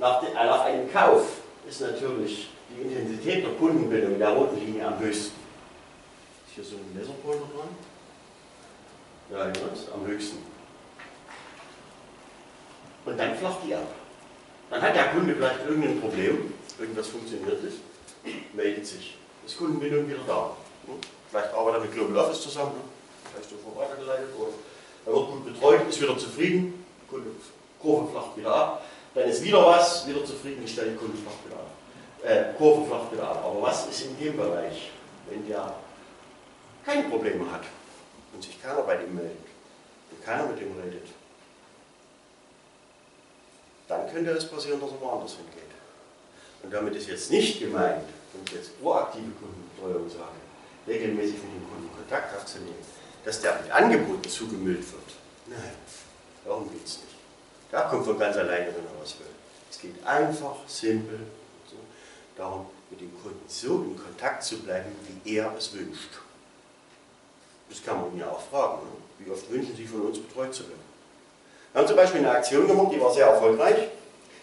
Nach, 0.00 0.20
de, 0.20 0.34
nach 0.34 0.64
einem 0.64 0.92
Kauf 0.92 1.24
ist 1.68 1.80
natürlich 1.80 2.48
die 2.70 2.82
Intensität 2.82 3.44
der 3.44 3.52
Kundenbindung 3.52 4.12
in 4.12 4.18
der 4.18 4.30
roten 4.30 4.58
Linie 4.58 4.86
am 4.86 4.98
höchsten. 4.98 5.36
Ist 6.46 6.54
hier 6.54 6.64
so 6.64 6.76
ein 6.76 6.94
Messerpointer 6.94 7.46
dran? 7.54 7.68
Ja, 9.30 9.38
ja, 9.46 9.72
ist 9.72 9.92
am 9.92 10.06
höchsten. 10.06 10.38
Und 13.04 13.18
dann 13.18 13.34
flacht 13.36 13.58
die 13.66 13.74
ab. 13.74 13.86
Dann 14.70 14.82
hat 14.82 14.94
der 14.94 15.08
Kunde 15.08 15.34
vielleicht 15.34 15.64
irgendein 15.66 16.00
Problem, 16.00 16.52
irgendwas 16.78 17.08
funktioniert 17.08 17.62
nicht, 17.62 17.78
meldet 18.54 18.86
sich. 18.86 19.16
Ist 19.46 19.56
Kundenbindung 19.56 20.08
wieder 20.08 20.20
da. 20.26 20.50
Vielleicht 21.30 21.54
arbeitet 21.54 21.80
er 21.80 21.84
mit 21.86 21.94
Global 21.94 22.24
Office 22.24 22.42
zusammen, 22.42 22.80
vielleicht 23.30 23.50
sofort 23.50 23.78
weitergeleitet 23.78 24.28
oder 24.38 24.50
er 25.06 25.12
wird 25.12 25.26
gut 25.30 25.44
betreut, 25.46 25.88
ist 25.88 26.00
wieder 26.00 26.18
zufrieden, 26.18 26.84
Kurve 27.80 28.10
flacht 28.10 28.36
wieder 28.36 28.54
ab. 28.54 28.84
Dann 29.14 29.28
ist 29.28 29.42
wieder 29.42 29.64
was, 29.64 30.06
wieder 30.06 30.24
zufriedengestellt, 30.24 30.98
Kunde 30.98 31.16
flacht 31.16 31.46
wieder 31.46 31.56
ab. 31.56 31.70
Äh, 32.22 32.52
Kurve 32.56 32.94
ab. 32.94 33.44
Aber 33.44 33.62
was 33.62 33.86
ist 33.86 34.02
in 34.06 34.18
dem 34.18 34.36
Bereich, 34.36 34.90
wenn 35.28 35.46
der 35.46 35.74
keine 36.84 37.08
Probleme 37.08 37.50
hat 37.50 37.62
und 38.34 38.42
sich 38.42 38.60
keiner 38.60 38.82
bei 38.82 39.02
ihm 39.02 39.14
meldet 39.14 39.36
und 40.10 40.24
keiner 40.24 40.46
mit 40.46 40.60
ihm 40.60 40.74
redet? 40.82 41.06
Dann 43.86 44.10
könnte 44.12 44.32
es 44.32 44.48
passieren, 44.48 44.80
dass 44.80 44.90
er 44.90 45.00
woanders 45.00 45.36
hingeht. 45.36 45.62
Und 46.62 46.72
damit 46.72 46.94
ist 46.96 47.08
jetzt 47.08 47.30
nicht 47.30 47.60
gemeint, 47.60 48.04
wenn 48.32 48.44
ich 48.44 48.52
jetzt 48.52 48.80
proaktive 48.80 49.30
Kundenbetreuung 49.40 50.10
sage, 50.10 50.38
regelmäßig 50.86 51.34
mit 51.34 51.54
dem 51.54 51.70
Kunden 51.70 51.90
Kontakt 51.96 52.36
aufzunehmen, 52.36 52.84
dass 53.24 53.40
der 53.40 53.60
mit 53.60 53.70
Angeboten 53.70 54.28
zugemüllt 54.28 54.92
wird. 54.92 55.16
Nein, 55.46 55.72
darum 56.44 56.70
geht 56.70 56.84
es 56.84 56.98
nicht. 56.98 57.14
Da 57.70 57.82
kommt 57.82 58.04
von 58.04 58.18
ganz 58.18 58.36
alleine, 58.36 58.66
wenn 58.66 58.84
er 58.84 59.00
was 59.00 59.18
will. 59.18 59.26
Es 59.70 59.78
geht 59.80 60.04
einfach, 60.04 60.56
simpel, 60.66 61.20
darum, 62.38 62.66
mit 62.90 63.00
dem 63.00 63.10
Kunden 63.22 63.42
so 63.46 63.82
in 63.82 63.96
Kontakt 63.96 64.42
zu 64.42 64.60
bleiben, 64.60 64.92
wie 65.24 65.36
er 65.36 65.52
es 65.58 65.74
wünscht. 65.74 66.10
Das 67.68 67.84
kann 67.84 68.00
man 68.00 68.18
ja 68.18 68.30
auch 68.30 68.40
fragen. 68.40 68.82
Ne? 68.82 69.26
Wie 69.26 69.30
oft 69.30 69.50
wünschen 69.50 69.76
Sie 69.76 69.86
von 69.86 70.02
uns 70.02 70.18
betreut 70.18 70.54
zu 70.54 70.62
werden? 70.62 70.88
Wir 71.72 71.80
haben 71.80 71.88
zum 71.88 71.96
Beispiel 71.96 72.20
eine 72.20 72.30
Aktion 72.30 72.66
gemacht, 72.66 72.92
die 72.94 73.00
war 73.00 73.12
sehr 73.12 73.26
erfolgreich. 73.26 73.88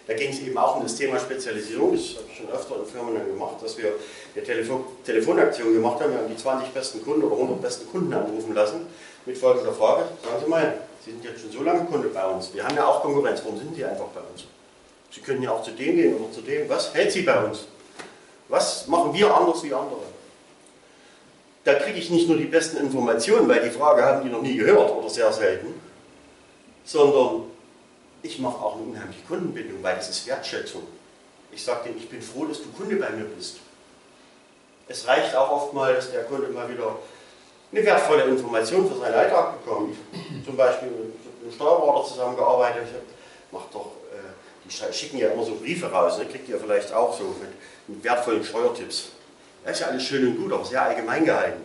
Da 0.06 0.14
ging 0.14 0.30
es 0.30 0.38
eben 0.38 0.56
auch 0.56 0.76
um 0.76 0.84
das 0.84 0.94
Thema 0.94 1.18
Spezialisierung. 1.18 1.92
Das 1.92 2.16
habe 2.16 2.26
ich 2.30 2.36
schon 2.36 2.48
öfter 2.48 2.76
in 2.76 2.86
Firmen 2.86 3.26
gemacht, 3.26 3.56
dass 3.60 3.76
wir 3.76 3.94
eine 4.34 4.44
Telefon 4.44 4.84
Telefonaktion 5.04 5.72
gemacht 5.72 6.00
haben. 6.00 6.12
Wir 6.12 6.18
haben 6.18 6.28
die 6.28 6.36
20 6.36 6.68
besten 6.68 7.02
Kunden 7.02 7.24
oder 7.24 7.34
100 7.34 7.60
besten 7.60 7.90
Kunden 7.90 8.12
anrufen 8.12 8.54
lassen 8.54 8.86
mit 9.24 9.36
folgender 9.36 9.72
Frage. 9.72 10.04
Sagen 10.22 10.44
Sie 10.44 10.48
mal, 10.48 10.78
Sie 11.04 11.10
sind 11.10 11.24
jetzt 11.24 11.40
schon 11.40 11.50
so 11.50 11.62
lange 11.64 11.84
Kunde 11.86 12.08
bei 12.08 12.24
uns. 12.24 12.54
Wir 12.54 12.62
haben 12.62 12.76
ja 12.76 12.86
auch 12.86 13.02
Konkurrenz. 13.02 13.40
Warum 13.42 13.58
sind 13.58 13.74
Sie 13.74 13.84
einfach 13.84 14.06
bei 14.06 14.20
uns? 14.20 14.44
Sie 15.10 15.20
können 15.20 15.42
ja 15.42 15.50
auch 15.50 15.62
zu 15.62 15.72
dem 15.72 15.96
gehen 15.96 16.14
oder 16.14 16.30
zu 16.32 16.42
dem. 16.42 16.68
Was 16.68 16.94
hält 16.94 17.10
Sie 17.10 17.22
bei 17.22 17.42
uns? 17.42 17.66
Was 18.48 18.86
machen 18.86 19.12
wir 19.12 19.34
anders 19.34 19.62
wie 19.62 19.74
andere? 19.74 20.02
Da 21.64 21.74
kriege 21.74 21.98
ich 21.98 22.10
nicht 22.10 22.28
nur 22.28 22.36
die 22.36 22.44
besten 22.44 22.76
Informationen, 22.76 23.48
weil 23.48 23.62
die 23.62 23.76
Frage 23.76 24.04
haben 24.04 24.22
die 24.22 24.30
noch 24.30 24.42
nie 24.42 24.56
gehört 24.56 24.92
oder 24.92 25.10
sehr 25.10 25.32
selten, 25.32 25.74
sondern 26.84 27.50
ich 28.22 28.38
mache 28.38 28.64
auch 28.64 28.76
eine 28.76 28.84
unheimliche 28.84 29.22
Kundenbindung, 29.26 29.82
weil 29.82 29.96
das 29.96 30.08
ist 30.08 30.26
Wertschätzung. 30.26 30.82
Ich 31.50 31.64
sage 31.64 31.84
denen, 31.88 31.98
ich 31.98 32.08
bin 32.08 32.22
froh, 32.22 32.44
dass 32.44 32.58
du 32.58 32.70
Kunde 32.70 32.96
bei 32.96 33.10
mir 33.10 33.24
bist. 33.24 33.56
Es 34.88 35.06
reicht 35.06 35.34
auch 35.34 35.50
oft 35.50 35.74
mal, 35.74 35.94
dass 35.94 36.12
der 36.12 36.24
Kunde 36.24 36.48
mal 36.48 36.68
wieder 36.68 36.96
eine 37.72 37.84
wertvolle 37.84 38.24
Information 38.24 38.88
für 38.88 38.98
seinen 38.98 39.14
Alltag 39.14 39.64
bekommt. 39.64 39.96
Zum 40.44 40.56
Beispiel 40.56 40.88
mit 40.88 41.14
einem 41.42 41.52
Steuerberater 41.52 42.08
zusammengearbeitet. 42.08 42.84
Ich 42.84 43.52
mach 43.52 43.66
doch, 43.72 43.92
äh, 44.12 44.64
die 44.64 44.94
schicken 44.94 45.18
ja 45.18 45.30
immer 45.30 45.44
so 45.44 45.56
Briefe 45.56 45.90
raus, 45.90 46.18
ne? 46.18 46.26
kriegt 46.26 46.48
ihr 46.48 46.60
vielleicht 46.60 46.92
auch 46.92 47.16
so 47.16 47.24
mit, 47.24 47.50
mit 47.88 48.02
wertvollen 48.04 48.44
Steuertipps. 48.44 49.10
Das 49.64 49.74
ist 49.74 49.80
ja 49.80 49.86
alles 49.88 50.02
schön 50.02 50.26
und 50.26 50.36
gut, 50.36 50.52
aber 50.52 50.64
sehr 50.64 50.82
allgemein 50.82 51.24
gehalten. 51.24 51.62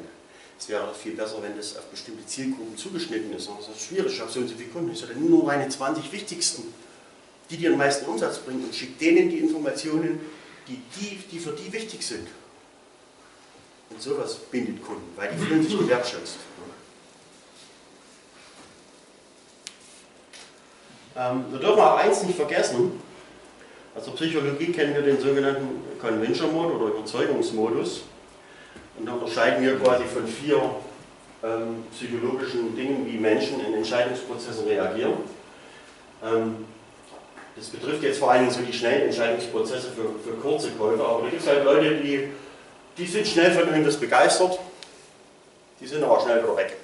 Es 0.59 0.69
wäre 0.69 0.85
doch 0.85 0.95
viel 0.95 1.13
besser, 1.13 1.41
wenn 1.41 1.57
das 1.57 1.75
auf 1.77 1.85
bestimmte 1.85 2.25
Zielgruppen 2.25 2.77
zugeschnitten 2.77 3.33
ist. 3.33 3.49
Das 3.49 3.75
ist 3.75 3.81
schwierig, 3.87 4.13
ich 4.13 4.21
habe 4.21 4.31
so 4.31 4.39
und 4.39 4.47
so 4.47 4.55
viele 4.55 4.69
Kunden. 4.69 4.91
Ich 4.91 4.99
sage 4.99 5.15
nur 5.15 5.43
meine 5.43 5.67
20 5.67 6.11
wichtigsten, 6.11 6.71
die 7.49 7.57
dir 7.57 7.71
den 7.71 7.79
meisten 7.79 8.05
Umsatz 8.05 8.37
bringen 8.39 8.63
und 8.63 8.73
schick 8.73 8.97
denen 8.99 9.29
die 9.29 9.39
Informationen, 9.39 10.19
die, 10.67 10.81
die, 10.99 11.17
die 11.31 11.39
für 11.39 11.51
die 11.53 11.71
wichtig 11.73 12.05
sind. 12.05 12.27
Und 13.89 14.01
sowas 14.01 14.35
bindet 14.35 14.83
Kunden, 14.83 15.11
weil 15.15 15.31
die 15.31 15.43
fühlen 15.43 15.63
sich 15.63 15.77
gewertschätzt. 15.77 16.37
Ähm, 21.15 21.45
wir 21.51 21.59
dürfen 21.59 21.79
auch 21.79 21.97
eins 21.97 22.23
nicht 22.23 22.37
vergessen. 22.37 23.01
Aus 23.95 24.05
der 24.05 24.11
Psychologie 24.11 24.71
kennen 24.71 24.93
wir 24.93 25.01
den 25.01 25.19
sogenannten 25.19 25.83
Convention 26.01 26.53
Mode 26.53 26.75
oder 26.75 26.93
Überzeugungsmodus. 26.95 28.03
Und 28.97 29.05
da 29.05 29.13
unterscheiden 29.13 29.63
wir 29.63 29.79
quasi 29.79 30.03
von 30.05 30.27
vier 30.27 30.61
ähm, 31.43 31.83
psychologischen 31.95 32.75
Dingen, 32.75 33.05
wie 33.05 33.17
Menschen 33.17 33.65
in 33.65 33.73
Entscheidungsprozessen 33.73 34.65
reagieren. 34.65 35.13
Ähm, 36.23 36.65
das 37.55 37.67
betrifft 37.67 38.03
jetzt 38.03 38.19
vor 38.19 38.33
Dingen 38.33 38.49
so 38.49 38.61
die 38.61 38.73
schnellen 38.73 39.03
Entscheidungsprozesse 39.03 39.89
für, 39.91 40.03
für 40.23 40.37
kurze 40.37 40.71
Käufe, 40.71 41.03
aber 41.03 41.23
da 41.23 41.29
gibt 41.29 41.41
es 41.41 41.47
halt 41.47 41.63
Leute, 41.65 41.95
die 41.95 42.29
die 42.97 43.05
sind 43.05 43.27
schnell 43.27 43.51
von 43.51 43.67
irgendwas 43.67 43.97
begeistert, 43.97 44.59
die 45.79 45.87
sind 45.87 46.03
aber 46.03 46.21
schnell 46.21 46.43
wieder 46.43 46.57
weg. 46.57 46.77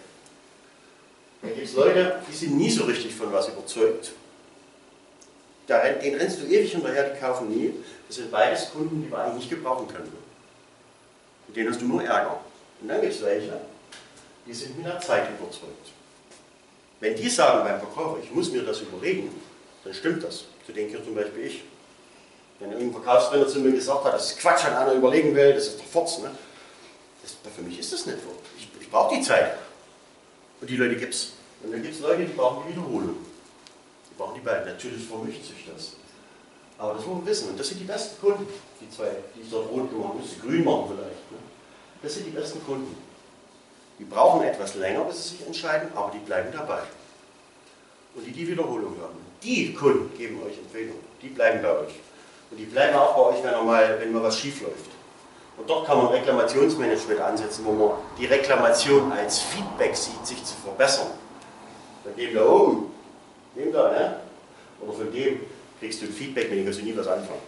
Dann 1.41 1.53
gibt 1.53 1.67
es 1.67 1.75
Leute, 1.75 2.19
die 2.29 2.35
sind 2.35 2.57
nie 2.57 2.71
so 2.71 2.85
richtig 2.85 3.13
von 3.13 3.31
was 3.31 3.49
überzeugt. 3.49 4.11
Den 5.67 6.15
rennst 6.15 6.41
du 6.41 6.45
ewig 6.45 6.71
hinterher, 6.71 7.09
die 7.09 7.19
kaufen 7.19 7.49
nie. 7.49 7.73
Das 8.07 8.17
sind 8.17 8.31
beides 8.31 8.71
Kunden, 8.71 9.03
die 9.03 9.11
wir 9.11 9.17
eigentlich 9.17 9.35
nicht 9.35 9.49
gebrauchen 9.49 9.87
können. 9.87 10.11
Mit 11.47 11.57
denen 11.57 11.69
hast 11.69 11.81
du 11.81 11.85
nur 11.85 12.03
Ärger. 12.03 12.39
Und 12.81 12.87
dann 12.87 13.01
gibt 13.01 13.13
es 13.13 13.21
welche, 13.21 13.59
die 14.45 14.53
sind 14.53 14.77
mit 14.77 14.85
der 14.85 14.99
Zeit 14.99 15.27
überzeugt. 15.29 15.91
Wenn 16.99 17.15
die 17.15 17.29
sagen 17.29 17.63
beim 17.63 17.79
Verkäufer, 17.79 18.17
ich 18.23 18.31
muss 18.31 18.51
mir 18.51 18.63
das 18.63 18.81
überlegen, 18.81 19.29
dann 19.83 19.93
stimmt 19.93 20.23
das. 20.23 20.45
Zu 20.65 20.71
denen 20.71 20.89
gehört 20.89 21.05
zum 21.05 21.15
Beispiel 21.15 21.45
ich. 21.45 21.63
Wenn 22.59 22.71
irgendein 22.71 23.03
Verkaufstrainer 23.03 23.47
zu 23.47 23.59
mir 23.59 23.71
gesagt 23.71 24.03
hat, 24.03 24.13
das 24.13 24.31
ist 24.31 24.39
Quatsch, 24.39 24.65
wenn 24.65 24.73
einer 24.73 24.93
überlegen 24.93 25.35
will, 25.35 25.53
das 25.53 25.67
ist 25.67 25.79
doch 25.79 25.85
Furz. 25.85 26.19
Ne? 26.19 26.31
Das, 27.21 27.35
für 27.53 27.61
mich 27.61 27.77
ist 27.77 27.93
das 27.93 28.05
nicht 28.05 28.17
so. 28.19 28.33
Ich, 28.57 28.67
ich 28.81 28.89
brauche 28.89 29.15
die 29.15 29.21
Zeit. 29.21 29.57
Und 30.59 30.69
die 30.69 30.77
Leute 30.77 30.95
gibt 30.95 31.13
es. 31.13 31.33
Und 31.61 31.71
dann 31.71 31.83
gibt 31.83 31.93
es 31.93 32.01
Leute, 32.01 32.25
die 32.25 32.33
brauchen 32.33 32.63
die 32.67 32.75
Wiederholung. 32.75 33.26
Die 34.17 34.23
brauchen 34.23 34.35
die 34.35 34.41
beiden. 34.41 34.65
Natürlich 34.65 35.05
vermischt 35.05 35.45
sich 35.45 35.67
das. 35.71 35.93
Aber 36.77 36.93
das 36.93 37.05
muss 37.05 37.17
man 37.17 37.25
wissen. 37.25 37.49
Und 37.49 37.59
das 37.59 37.67
sind 37.67 37.79
die 37.79 37.85
besten 37.85 38.19
Kunden. 38.19 38.47
Die 38.81 38.89
zwei, 38.89 39.09
die 39.35 39.41
ich 39.41 39.49
dort 39.49 39.69
rot 39.69 39.89
gemacht 39.89 40.09
habe, 40.09 40.19
müsste 40.19 40.39
grün 40.39 40.63
machen 40.63 40.85
vielleicht. 40.87 41.31
Ne? 41.31 41.37
Das 42.01 42.13
sind 42.15 42.25
die 42.25 42.31
besten 42.31 42.63
Kunden. 42.65 42.95
Die 43.99 44.05
brauchen 44.05 44.43
etwas 44.43 44.75
länger, 44.75 45.03
bis 45.05 45.23
sie 45.23 45.37
sich 45.37 45.47
entscheiden, 45.47 45.89
aber 45.95 46.11
die 46.11 46.19
bleiben 46.19 46.49
dabei. 46.51 46.81
Und 48.15 48.25
die 48.25 48.31
die 48.31 48.47
Wiederholung 48.47 48.95
haben. 49.01 49.17
Die 49.43 49.73
Kunden 49.73 50.15
geben 50.17 50.41
euch 50.43 50.57
Empfehlungen. 50.57 51.03
Die 51.21 51.29
bleiben 51.29 51.61
bei 51.61 51.69
euch. 51.69 51.93
Und 52.49 52.57
die 52.57 52.65
bleiben 52.65 52.95
auch 52.95 53.15
bei 53.15 53.21
euch, 53.35 53.43
wenn, 53.43 53.65
mal, 53.65 53.99
wenn 53.99 54.13
mal 54.13 54.23
was 54.23 54.39
schief 54.39 54.61
läuft. 54.61 54.91
Und 55.57 55.67
dort 55.67 55.87
kann 55.87 55.97
man 55.97 56.07
Reklamationsmanagement 56.07 57.19
ansetzen, 57.19 57.65
wo 57.65 57.71
man 57.71 57.97
die 58.19 58.27
Reklamation 58.27 59.11
als 59.11 59.39
Feedback 59.39 59.95
sieht, 59.95 60.25
sich 60.25 60.43
zu 60.43 60.53
verbessern. 60.63 61.07
Von 62.03 62.15
dem 62.15 62.35
da 62.35 62.45
oben, 62.45 62.91
dem 63.57 63.73
da, 63.73 63.91
ne? 63.91 64.19
oder 64.81 64.93
von 64.93 65.11
dem 65.11 65.41
kriegst 65.79 66.01
du 66.01 66.05
ein 66.05 66.11
Feedback, 66.11 66.49
mit 66.49 66.59
dem 66.59 66.65
kannst 66.65 66.79
du 66.79 66.85
nie 66.85 66.97
was 66.97 67.07
anfangen. 67.07 67.41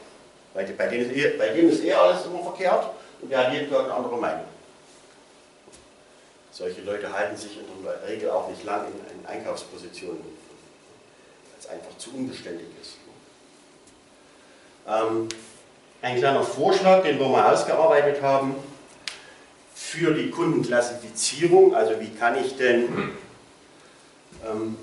Weil 0.53 0.65
bei 0.65 0.87
denen, 0.87 1.09
ist 1.09 1.15
eh, 1.15 1.37
bei 1.37 1.49
denen 1.49 1.69
ist 1.69 1.83
eh 1.83 1.93
alles 1.93 2.25
immer 2.25 2.43
verkehrt 2.43 2.89
und 3.21 3.31
der 3.31 3.45
hat 3.45 3.53
jeden 3.53 3.69
Tag 3.69 3.85
eine 3.85 3.93
andere 3.93 4.17
Meinung. 4.17 4.45
Solche 6.51 6.81
Leute 6.81 7.11
halten 7.11 7.37
sich 7.37 7.57
in 7.57 7.65
der 7.83 8.07
Regel 8.07 8.29
auch 8.31 8.49
nicht 8.49 8.63
lang 8.65 8.85
in, 8.87 9.19
in 9.19 9.25
Einkaufspositionen, 9.25 10.19
weil 10.19 11.59
es 11.59 11.67
einfach 11.67 11.97
zu 11.97 12.11
unbeständig 12.11 12.67
ist. 12.81 12.97
Ähm, 14.87 15.29
ein 16.01 16.17
kleiner 16.17 16.43
Vorschlag, 16.43 17.03
den 17.03 17.19
wir 17.19 17.27
mal 17.27 17.53
ausgearbeitet 17.53 18.21
haben 18.21 18.55
für 19.75 20.13
die 20.13 20.29
Kundenklassifizierung. 20.29 21.75
Also 21.75 21.99
wie 21.99 22.09
kann 22.09 22.43
ich 22.43 22.57
denn 22.57 23.11
ähm, 24.45 24.77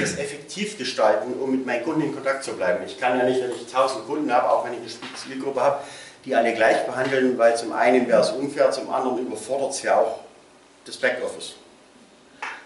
das 0.00 0.18
effektiv 0.18 0.78
gestalten, 0.78 1.34
um 1.40 1.50
mit 1.50 1.66
meinen 1.66 1.84
Kunden 1.84 2.02
in 2.02 2.14
Kontakt 2.14 2.44
zu 2.44 2.52
bleiben. 2.52 2.84
Ich 2.86 2.98
kann 2.98 3.18
ja 3.18 3.24
nicht, 3.24 3.40
wenn 3.40 3.50
ich 3.50 3.66
1000 3.66 4.06
Kunden 4.06 4.32
habe, 4.32 4.50
auch 4.50 4.64
wenn 4.64 4.72
ich 4.72 4.78
eine 4.80 5.14
Zielgruppe 5.14 5.60
habe, 5.60 5.78
die 6.24 6.34
alle 6.34 6.52
gleich 6.54 6.84
behandeln, 6.84 7.38
weil 7.38 7.56
zum 7.56 7.72
einen 7.72 8.06
wäre 8.08 8.20
es 8.20 8.30
unfair, 8.30 8.70
zum 8.70 8.90
anderen 8.90 9.18
überfordert 9.18 9.70
es 9.70 9.82
ja 9.82 10.00
auch 10.00 10.20
das 10.84 10.96
Backoffice. 10.96 11.54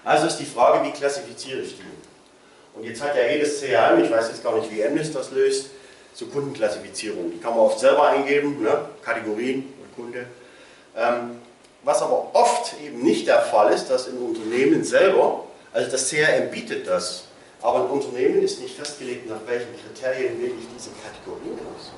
Also 0.05 0.27
ist 0.27 0.39
die 0.39 0.47
Frage, 0.47 0.85
wie 0.87 0.91
klassifiziere 0.91 1.61
ich 1.61 1.77
die? 1.77 1.83
Und 2.75 2.85
jetzt 2.85 3.03
hat 3.03 3.15
ja 3.15 3.27
jedes 3.27 3.61
CRM, 3.61 4.03
ich 4.03 4.11
weiß 4.11 4.29
jetzt 4.29 4.43
gar 4.43 4.57
nicht, 4.57 4.71
wie 4.71 4.83
MNIS 4.83 5.13
das 5.13 5.31
löst, 5.31 5.71
zur 6.15 6.31
Kundenklassifizierung. 6.31 7.31
Die 7.33 7.39
kann 7.39 7.51
man 7.51 7.61
oft 7.61 7.79
selber 7.79 8.09
eingeben, 8.09 8.63
ne? 8.63 8.87
Kategorien 9.03 9.73
und 9.81 9.95
Kunde. 9.95 10.27
Ähm, 10.97 11.37
was 11.85 12.03
aber 12.03 12.31
oft 12.33 12.75
eben 12.85 13.03
nicht 13.03 13.27
der 13.27 13.41
Fall 13.43 13.73
ist, 13.73 13.89
dass 13.89 14.07
im 14.07 14.23
Unternehmen 14.25 14.85
selber, 14.85 15.45
also 15.73 15.91
das 15.91 16.09
CRM 16.09 16.51
bietet 16.51 16.87
das, 16.87 17.25
aber 17.63 17.85
ein 17.85 17.91
Unternehmen 17.91 18.43
ist 18.43 18.61
nicht 18.61 18.77
festgelegt, 18.77 19.29
nach 19.29 19.41
welchen 19.47 19.69
Kriterien 19.81 20.41
wähle 20.41 20.53
ich 20.59 20.67
diese 20.77 20.91
Kategorien 21.03 21.59
aus. 21.75 21.93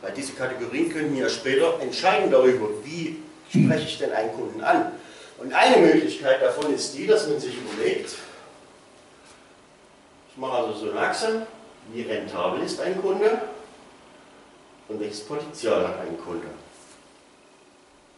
Weil 0.00 0.12
diese 0.12 0.32
Kategorien 0.32 0.92
können 0.92 1.16
ja 1.16 1.28
später 1.28 1.80
entscheiden 1.80 2.30
darüber, 2.30 2.68
wie 2.84 3.22
spreche 3.48 3.86
ich 3.86 3.98
denn 3.98 4.12
einen 4.12 4.32
Kunden 4.32 4.60
an. 4.62 4.92
Und 5.38 5.52
eine 5.52 5.76
Möglichkeit 5.78 6.42
davon 6.42 6.74
ist 6.74 6.96
die, 6.96 7.06
dass 7.06 7.28
man 7.28 7.38
sich 7.38 7.54
überlegt, 7.56 8.16
ich 10.30 10.36
mache 10.36 10.58
also 10.58 10.86
so 10.86 10.90
eine 10.90 11.00
Achse, 11.00 11.46
wie 11.92 12.02
rentabel 12.02 12.62
ist 12.62 12.80
ein 12.80 13.00
Kunde 13.00 13.42
und 14.88 15.00
welches 15.00 15.20
Potenzial 15.20 15.86
hat 15.86 16.00
ein 16.00 16.18
Kunde. 16.18 16.48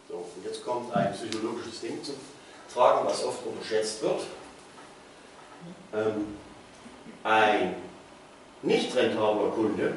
So, 0.09 0.15
und 0.15 0.45
jetzt 0.45 0.65
kommt 0.65 0.95
ein 0.95 1.13
psychologisches 1.13 1.81
Ding 1.81 2.03
zum 2.03 2.15
Tragen, 2.73 3.07
was 3.07 3.25
oft 3.25 3.45
unterschätzt 3.47 4.03
wird. 4.03 4.21
Ähm, 5.95 6.37
ein 7.25 7.75
nicht 8.63 8.95
rentabler 8.95 9.51
Kunde 9.51 9.97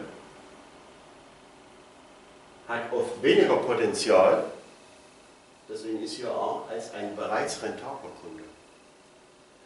hat 2.67 2.91
oft 2.93 3.21
weniger 3.21 3.58
Potenzial, 3.58 4.45
deswegen 5.67 6.04
ist 6.04 6.13
hier 6.13 6.32
A, 6.32 6.63
als 6.69 6.93
ein 6.93 7.15
bereits 7.15 7.62
rentabler 7.62 8.12
Kunde. 8.21 8.43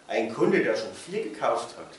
Ein 0.07 0.33
Kunde, 0.33 0.63
der 0.63 0.75
schon 0.75 0.93
viel 0.93 1.23
gekauft 1.23 1.75
hat, 1.77 1.97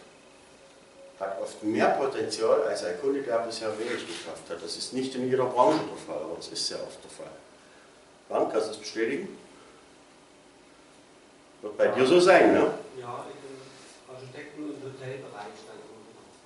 hat 1.18 1.40
oft 1.40 1.62
mehr 1.62 1.90
Potenzial 1.90 2.62
als 2.64 2.84
ein 2.84 3.00
Kunde, 3.00 3.22
der 3.22 3.38
bisher 3.38 3.76
wenig 3.78 4.06
geschafft 4.06 4.48
hat. 4.50 4.62
Das 4.62 4.76
ist 4.76 4.92
nicht 4.92 5.14
in 5.14 5.28
jeder 5.28 5.46
Branche 5.46 5.80
der 5.88 5.96
Fall, 5.96 6.22
aber 6.22 6.36
das 6.36 6.48
ist 6.48 6.66
sehr 6.66 6.82
oft 6.82 7.02
der 7.02 7.10
Fall. 7.10 7.32
Wann 8.28 8.50
kannst 8.50 8.68
du 8.68 8.70
es 8.72 8.78
bestätigen? 8.78 9.36
Wird 11.62 11.78
bei 11.78 11.88
dir 11.88 12.06
so 12.06 12.20
sein, 12.20 12.52
ne? 12.52 12.74
Ja, 13.00 13.24
Architekten- 14.36 14.64
und 14.64 14.76
Hotelbereich 14.82 15.56
dann. 15.66 15.76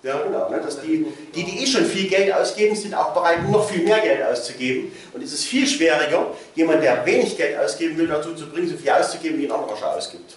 Ja, 0.02 0.22
genau. 0.22 0.48
Ne? 0.48 0.60
Dass 0.60 0.80
die, 0.80 1.06
die, 1.34 1.44
die 1.44 1.62
eh 1.62 1.66
schon 1.66 1.84
viel 1.84 2.08
Geld 2.08 2.32
ausgeben, 2.32 2.74
sind 2.74 2.94
auch 2.94 3.12
bereit, 3.12 3.48
noch 3.50 3.68
viel 3.68 3.82
mehr 3.82 4.00
Geld 4.00 4.22
auszugeben. 4.22 4.92
Und 5.12 5.22
es 5.22 5.32
ist 5.32 5.44
viel 5.44 5.66
schwieriger, 5.66 6.28
jemand, 6.54 6.82
der 6.82 7.04
wenig 7.04 7.36
Geld 7.36 7.58
ausgeben 7.58 7.98
will, 7.98 8.06
dazu 8.06 8.34
zu 8.34 8.48
bringen, 8.48 8.68
so 8.68 8.76
viel 8.76 8.90
auszugeben, 8.90 9.38
wie 9.38 9.46
ein 9.46 9.52
anderer 9.52 9.76
schon 9.76 9.88
ausgibt. 9.88 10.36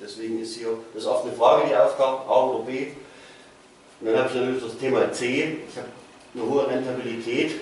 Deswegen 0.00 0.40
ist 0.40 0.54
hier, 0.54 0.68
das 0.94 1.02
ist 1.02 1.08
oft 1.08 1.26
eine 1.26 1.34
Frage, 1.34 1.68
die 1.68 1.76
aufkommt, 1.76 2.28
A 2.28 2.44
oder 2.44 2.64
B. 2.64 2.88
Und 4.00 4.06
dann 4.06 4.18
habe 4.18 4.28
ich 4.28 4.34
natürlich 4.34 4.62
das 4.62 4.78
Thema 4.78 5.12
C. 5.12 5.56
Ich 5.68 5.76
habe 5.76 5.88
eine 6.34 6.50
hohe 6.50 6.68
Rentabilität, 6.68 7.52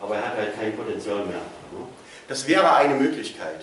aber 0.00 0.16
er 0.16 0.26
hat 0.28 0.36
halt 0.36 0.58
kein 0.58 0.76
Potenzial 0.76 1.24
mehr. 1.26 1.36
Ne? 1.36 1.86
Das 2.28 2.46
wäre 2.46 2.74
eine 2.74 2.94
Möglichkeit. 2.94 3.60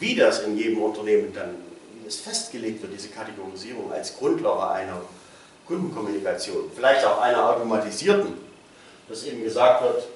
Wie 0.00 0.14
das 0.14 0.42
in 0.42 0.58
jedem 0.58 0.82
Unternehmen 0.82 1.32
dann, 1.34 1.54
es 2.06 2.16
festgelegt 2.16 2.82
wird, 2.82 2.92
diese 2.92 3.08
Kategorisierung 3.08 3.92
als 3.92 4.16
Grundlage 4.16 4.70
einer 4.70 5.00
Kundenkommunikation, 5.66 6.70
vielleicht 6.74 7.04
auch 7.04 7.20
einer 7.20 7.50
automatisierten, 7.50 8.34
dass 9.08 9.24
eben 9.24 9.42
gesagt 9.42 9.82
wird, 9.82 10.08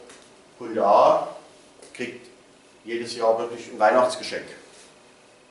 Kunde 0.59 0.85
A 0.85 1.29
kriegt 1.94 2.27
jedes 2.85 3.16
Jahr 3.16 3.38
wirklich 3.38 3.70
ein 3.72 3.79
Weihnachtsgeschenk. 3.79 4.46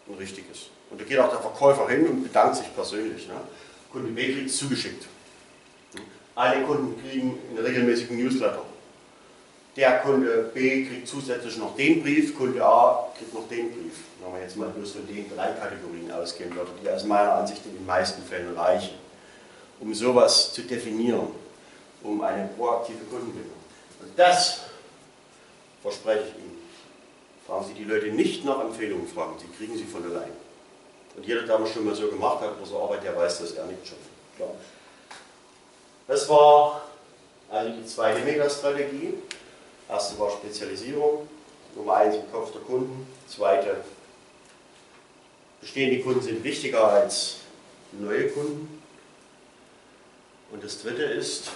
Ein 0.08 0.15
richtiges. 0.15 0.67
Und 0.89 1.02
da 1.02 1.06
geht 1.06 1.19
auch 1.19 1.30
der 1.30 1.39
Verkäufer 1.39 1.88
hin 1.89 2.08
und 2.08 2.23
bedankt 2.23 2.58
sich 2.58 2.73
persönlich. 2.73 3.28
Ne? 3.28 3.36
Kunde 3.91 4.12
B 4.12 4.34
kriegt 4.34 4.50
es 4.50 4.58
zugeschickt. 4.58 5.06
Alle 6.36 6.63
Kunden 6.63 7.02
kriegen 7.02 7.39
einen 7.50 7.65
regelmäßigen 7.65 8.17
Newsletter. 8.17 8.62
Der 9.78 10.00
Kunde 10.00 10.50
B 10.56 10.86
kriegt 10.86 11.08
zusätzlich 11.08 11.56
noch 11.58 11.76
den 11.76 12.02
Brief, 12.02 12.36
Kunde 12.36 12.66
A 12.66 13.10
kriegt 13.16 13.32
noch 13.32 13.48
den 13.48 13.72
Brief. 13.72 13.94
Wenn 14.20 14.32
man 14.32 14.42
jetzt 14.42 14.58
mal 14.58 14.70
bloß 14.70 14.94
von 14.94 15.08
den 15.08 15.30
drei 15.30 15.52
Kategorien 15.52 16.12
ausgehen 16.12 16.54
würde, 16.56 16.72
die 16.84 16.90
aus 16.90 17.04
meiner 17.04 17.36
Ansicht 17.36 17.63
in 17.63 17.76
den 17.76 17.86
meisten 17.86 18.24
Fällen 18.24 18.58
reichen, 18.58 18.96
um 19.80 19.94
sowas 19.94 20.52
zu 20.52 20.63
definieren, 20.63 21.28
um 22.02 22.20
eine 22.22 22.50
proaktive 22.58 23.06
Kundenbindung. 23.06 23.54
Und 24.02 24.18
das 24.18 24.62
verspreche 25.84 26.24
ich 26.24 26.44
Ihnen. 26.44 26.58
Fragen 27.46 27.66
Sie 27.68 27.74
die 27.76 27.84
Leute 27.84 28.08
nicht 28.08 28.44
nach 28.46 28.60
Empfehlungen 28.60 29.08
fragen, 29.08 29.36
Sie 29.38 29.48
kriegen 29.56 29.78
sie 29.78 29.86
von 29.86 30.04
allein. 30.04 30.32
Und 31.16 31.24
jeder, 31.24 31.44
der 31.44 31.60
das 31.60 31.70
schon 31.72 31.86
mal 31.86 31.94
so 31.94 32.08
gemacht 32.08 32.42
hat, 32.42 32.58
oder 32.58 32.66
so 32.66 32.82
arbeitet, 32.82 33.06
der 33.06 33.16
weiß, 33.16 33.40
dass 33.40 33.52
er 33.52 33.66
nicht 33.66 33.88
schon. 33.88 33.98
Klar. 34.38 34.50
Das 36.08 36.28
war 36.28 36.82
also 37.50 37.72
die 37.72 37.86
zweite 37.86 38.22
Megastrategie. 38.22 39.13
Erste 39.89 40.19
war 40.19 40.32
Spezialisierung, 40.32 41.28
Nummer 41.76 41.95
eins 41.95 42.15
im 42.15 42.30
Kopf 42.32 42.52
der 42.52 42.62
Kunden. 42.62 43.08
Zweite, 43.28 43.78
bestehende 45.62 46.02
Kunden 46.04 46.21
sind 46.21 46.43
wichtiger 46.43 46.88
als 46.88 47.38
neue 47.93 48.30
Kunden. 48.30 48.82
Und 50.52 50.63
das 50.63 50.82
dritte 50.82 51.04
ist, 51.04 51.52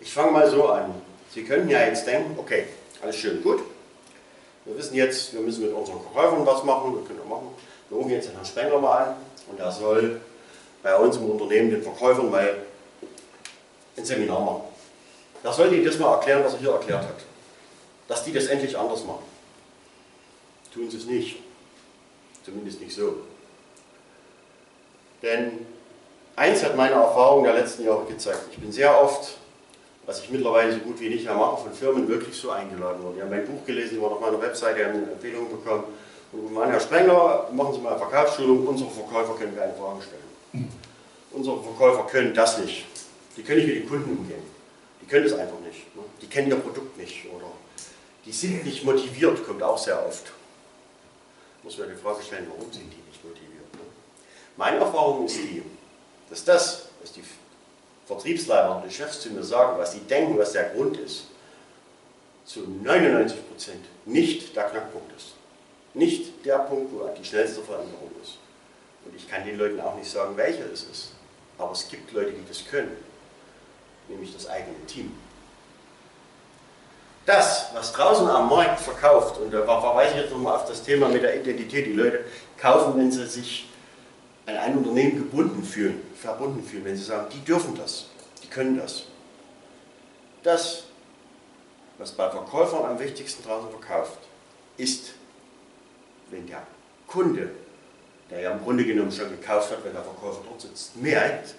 ich 0.00 0.12
fange 0.12 0.32
mal 0.32 0.50
so 0.50 0.68
an. 0.68 0.94
Sie 1.30 1.44
können 1.44 1.68
ja 1.68 1.84
jetzt 1.86 2.06
denken, 2.06 2.38
okay, 2.38 2.66
alles 3.02 3.16
schön 3.16 3.42
gut. 3.42 3.62
Wir 4.64 4.78
wissen 4.78 4.94
jetzt, 4.94 5.34
wir 5.34 5.40
müssen 5.40 5.64
mit 5.64 5.74
unseren 5.74 6.00
Verkäufern 6.00 6.46
was 6.46 6.64
machen, 6.64 6.94
wir 6.94 7.04
können 7.04 7.18
wir 7.18 7.26
machen. 7.26 7.48
Wir 7.90 7.98
rufen 7.98 8.10
jetzt 8.10 8.28
den 8.28 8.34
Herrn 8.34 8.46
Spengler 8.46 8.78
mal 8.78 8.96
an 8.96 9.16
und 9.50 9.60
er 9.60 9.70
soll 9.70 10.20
bei 10.84 10.94
uns 10.94 11.16
im 11.16 11.30
Unternehmen 11.30 11.70
den 11.70 11.82
Verkäufern 11.82 12.30
mal 12.30 12.56
ein 13.96 14.04
Seminar 14.04 14.40
machen. 14.40 14.62
Da 15.42 15.52
soll 15.52 15.72
Ihnen 15.72 15.84
das 15.84 15.98
mal 15.98 16.12
erklären, 16.12 16.44
was 16.44 16.52
er 16.52 16.60
hier 16.60 16.72
erklärt 16.72 17.02
hat. 17.02 17.16
Dass 18.06 18.22
die 18.22 18.32
das 18.32 18.46
endlich 18.46 18.78
anders 18.78 19.02
machen. 19.04 19.24
Tun 20.72 20.90
sie 20.90 20.98
es 20.98 21.06
nicht. 21.06 21.38
Zumindest 22.44 22.80
nicht 22.80 22.94
so. 22.94 23.16
Denn 25.22 25.66
eins 26.36 26.62
hat 26.62 26.76
meine 26.76 26.96
Erfahrung 26.96 27.44
der 27.44 27.54
letzten 27.54 27.84
Jahre 27.84 28.04
gezeigt. 28.04 28.42
Ich 28.50 28.58
bin 28.58 28.70
sehr 28.70 29.00
oft, 29.00 29.38
was 30.04 30.20
ich 30.20 30.28
mittlerweile 30.30 30.72
so 30.72 30.80
gut 30.80 31.00
wie 31.00 31.08
nicht 31.08 31.24
mehr 31.24 31.34
mache, 31.34 31.62
von 31.62 31.72
Firmen 31.72 32.06
wirklich 32.08 32.36
so 32.36 32.50
eingeladen 32.50 33.02
worden. 33.02 33.14
Die 33.16 33.22
haben 33.22 33.30
mein 33.30 33.46
Buch 33.46 33.64
gelesen, 33.64 33.96
die 33.96 34.04
haben 34.04 34.12
auf 34.12 34.20
meiner 34.20 34.42
Webseite 34.42 34.84
eine 34.84 35.12
Empfehlung 35.12 35.48
bekommen. 35.48 35.84
Und 36.32 36.52
mein 36.52 36.70
Herr 36.70 36.80
Sprengler, 36.80 37.48
machen 37.52 37.72
Sie 37.72 37.80
mal 37.80 37.90
eine 37.90 37.98
Verkaufsschulung, 37.98 38.66
unsere 38.66 38.90
Verkäufer 38.90 39.34
können 39.36 39.56
keine 39.56 39.72
Fragen 39.72 40.02
stellen. 40.02 40.33
Unsere 41.34 41.60
Verkäufer 41.62 42.06
können 42.06 42.32
das 42.32 42.58
nicht. 42.58 42.86
Die 43.36 43.42
können 43.42 43.58
nicht 43.58 43.74
mit 43.74 43.82
den 43.82 43.88
Kunden 43.88 44.18
umgehen. 44.18 44.42
Die 45.02 45.06
können 45.06 45.24
das 45.24 45.32
einfach 45.38 45.58
nicht. 45.60 45.94
Ne? 45.96 46.02
Die 46.22 46.28
kennen 46.28 46.48
ihr 46.48 46.56
Produkt 46.56 46.96
nicht 46.96 47.26
oder 47.34 47.46
die 48.24 48.32
sind 48.32 48.64
nicht 48.64 48.84
motiviert, 48.84 49.44
kommt 49.44 49.62
auch 49.62 49.76
sehr 49.76 50.06
oft. 50.06 50.32
Muss 51.62 51.76
man 51.76 51.88
die 51.88 51.96
Frage 51.96 52.22
stellen, 52.22 52.46
warum 52.48 52.72
sind 52.72 52.90
die 52.90 53.02
nicht 53.08 53.22
motiviert? 53.22 53.74
Ne? 53.74 53.80
Meine 54.56 54.78
Erfahrung 54.78 55.26
ist 55.26 55.36
die, 55.36 55.62
dass 56.30 56.44
das, 56.44 56.88
was 57.02 57.12
die 57.12 57.24
Vertriebsleiter 58.06 58.76
und 58.76 58.88
die 58.88 58.94
Chefs 58.94 59.20
zu 59.20 59.30
mir 59.30 59.42
sagen, 59.42 59.76
was 59.78 59.92
sie 59.92 60.00
denken, 60.00 60.38
was 60.38 60.52
der 60.52 60.70
Grund 60.70 60.96
ist, 60.98 61.24
zu 62.44 62.60
99% 62.60 63.32
nicht 64.04 64.54
der 64.54 64.64
Knackpunkt 64.64 65.10
ist. 65.16 65.34
Nicht 65.94 66.44
der 66.44 66.58
Punkt, 66.58 66.92
wo 66.92 67.08
die 67.08 67.24
schnellste 67.24 67.62
Veränderung 67.62 68.10
ist. 68.22 68.38
Und 69.04 69.16
ich 69.16 69.28
kann 69.28 69.44
den 69.44 69.58
Leuten 69.58 69.80
auch 69.80 69.96
nicht 69.96 70.10
sagen, 70.10 70.36
welcher 70.36 70.70
es 70.72 70.84
ist. 70.84 71.08
Aber 71.58 71.72
es 71.72 71.88
gibt 71.88 72.12
Leute, 72.12 72.32
die 72.32 72.46
das 72.48 72.64
können. 72.66 72.96
Nämlich 74.08 74.34
das 74.34 74.48
eigene 74.48 74.84
Team. 74.86 75.12
Das, 77.26 77.70
was 77.72 77.92
draußen 77.92 78.28
am 78.28 78.50
Markt 78.50 78.80
verkauft, 78.80 79.38
und 79.38 79.50
da 79.50 79.64
verweise 79.64 80.14
ich 80.14 80.20
jetzt 80.22 80.30
nochmal 80.30 80.56
auf 80.56 80.66
das 80.66 80.82
Thema 80.82 81.08
mit 81.08 81.22
der 81.22 81.40
Identität, 81.40 81.86
die 81.86 81.92
Leute 81.92 82.24
kaufen, 82.58 82.98
wenn 82.98 83.10
sie 83.10 83.26
sich 83.26 83.66
an 84.46 84.56
ein 84.56 84.76
Unternehmen 84.76 85.16
gebunden 85.16 85.62
fühlen, 85.62 86.02
verbunden 86.16 86.62
fühlen, 86.62 86.84
wenn 86.84 86.96
sie 86.96 87.04
sagen, 87.04 87.26
die 87.32 87.40
dürfen 87.40 87.74
das, 87.76 88.06
die 88.42 88.48
können 88.48 88.76
das. 88.76 89.04
Das, 90.42 90.84
was 91.96 92.12
bei 92.12 92.28
Verkäufern 92.28 92.84
am 92.84 92.98
wichtigsten 92.98 93.42
draußen 93.42 93.70
verkauft, 93.70 94.18
ist, 94.76 95.12
wenn 96.30 96.46
der 96.46 96.66
Kunde, 97.06 97.50
der 98.30 98.40
ja 98.40 98.50
im 98.52 98.62
Grunde 98.62 98.84
genommen 98.84 99.12
schon 99.12 99.30
gekauft 99.30 99.70
hat, 99.70 99.84
wenn 99.84 99.92
der 99.92 100.02
Verkäufer 100.02 100.40
dort 100.46 100.60
sitzt, 100.60 100.96
merkt, 100.96 101.54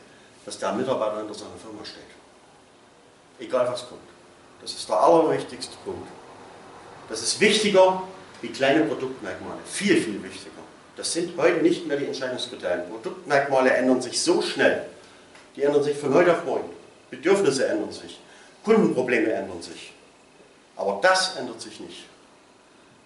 dass 0.46 0.58
der 0.60 0.74
Mitarbeiter 0.74 1.18
hinter 1.20 1.34
seiner 1.34 1.58
Firma 1.62 1.84
steht. 1.84 2.04
Egal 3.40 3.68
was 3.68 3.88
kommt. 3.88 4.02
Das 4.62 4.72
ist 4.72 4.88
der 4.88 5.00
allerwichtigste 5.00 5.76
Punkt. 5.84 6.08
Das 7.10 7.22
ist 7.22 7.40
wichtiger 7.40 8.04
wie 8.42 8.48
kleine 8.50 8.86
Produktmerkmale. 8.86 9.60
Viel, 9.66 10.02
viel 10.02 10.24
wichtiger. 10.24 10.52
Das 10.96 11.12
sind 11.12 11.38
heute 11.38 11.62
nicht 11.62 11.86
mehr 11.88 11.98
die 11.98 12.06
Entscheidungskriterien. 12.06 12.90
Produktmerkmale 12.90 13.72
ändern 13.72 14.02
sich 14.02 14.22
so 14.22 14.42
schnell. 14.42 14.86
Die 15.56 15.64
ändern 15.64 15.84
sich 15.84 15.98
von 15.98 16.14
heute 16.14 16.32
auf 16.32 16.46
morgen. 16.46 16.70
Bedürfnisse 17.10 17.68
ändern 17.68 17.92
sich. 17.92 18.20
Kundenprobleme 18.64 19.32
ändern 19.32 19.62
sich. 19.62 19.94
Aber 20.76 21.00
das 21.02 21.36
ändert 21.36 21.62
sich 21.62 21.80
nicht. 21.80 22.06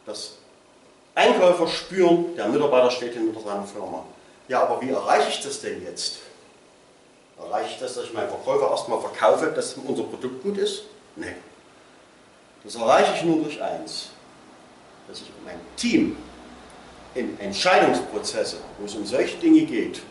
Das 0.05 0.38
Einkäufer 1.19 1.67
spüren, 1.67 2.33
der 2.37 2.47
Mitarbeiter 2.47 2.89
steht 2.89 3.13
hinter 3.13 3.39
seiner 3.41 3.65
Firma. 3.65 4.05
Ja, 4.47 4.63
aber 4.63 4.81
wie 4.81 4.89
erreiche 4.89 5.29
ich 5.29 5.41
das 5.41 5.59
denn 5.59 5.83
jetzt? 5.83 6.19
Erreiche 7.37 7.71
ich 7.73 7.79
das, 7.79 7.95
dass 7.95 8.05
ich 8.05 8.13
meinen 8.13 8.29
Verkäufer 8.29 8.71
erstmal 8.71 9.01
verkaufe, 9.01 9.47
dass 9.47 9.73
unser 9.73 10.03
Produkt 10.03 10.41
gut 10.41 10.57
ist? 10.57 10.83
Nein. 11.17 11.35
Das 12.63 12.75
erreiche 12.75 13.15
ich 13.15 13.23
nur 13.23 13.43
durch 13.43 13.61
eins, 13.61 14.09
dass 15.07 15.21
ich 15.21 15.31
mein 15.45 15.59
Team 15.75 16.15
in 17.15 17.37
Entscheidungsprozesse, 17.39 18.57
wo 18.77 18.85
es 18.85 18.95
um 18.95 19.05
solche 19.05 19.37
Dinge 19.37 19.61
geht, 19.63 20.01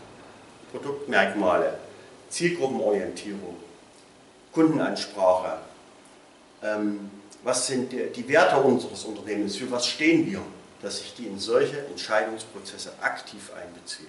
Produktmerkmale, 0.71 1.79
Zielgruppenorientierung, 2.29 3.57
Kundenansprache, 4.53 5.57
ähm, 6.63 7.09
was 7.43 7.67
sind 7.67 7.91
die, 7.91 8.11
die 8.11 8.27
Werte 8.27 8.57
unseres 8.57 9.05
Unternehmens, 9.05 9.55
für 9.55 9.71
was 9.71 9.87
stehen 9.87 10.29
wir, 10.29 10.41
dass 10.81 11.01
ich 11.01 11.13
die 11.15 11.27
in 11.27 11.39
solche 11.39 11.85
Entscheidungsprozesse 11.87 12.91
aktiv 13.01 13.51
einbeziehe. 13.53 14.07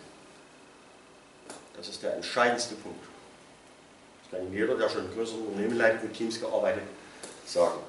Das 1.77 1.89
ist 1.89 2.03
der 2.03 2.15
entscheidendste 2.15 2.75
Punkt. 2.77 3.05
Das 4.23 4.39
kann 4.39 4.53
jeder, 4.53 4.77
der 4.77 4.89
schon 4.89 5.07
in 5.07 5.15
größeren 5.15 5.47
Unternehmen 5.47 5.77
leitet, 5.77 6.05
mit 6.05 6.15
Teams 6.15 6.41
gearbeitet, 6.41 6.83
sagen. 7.47 7.81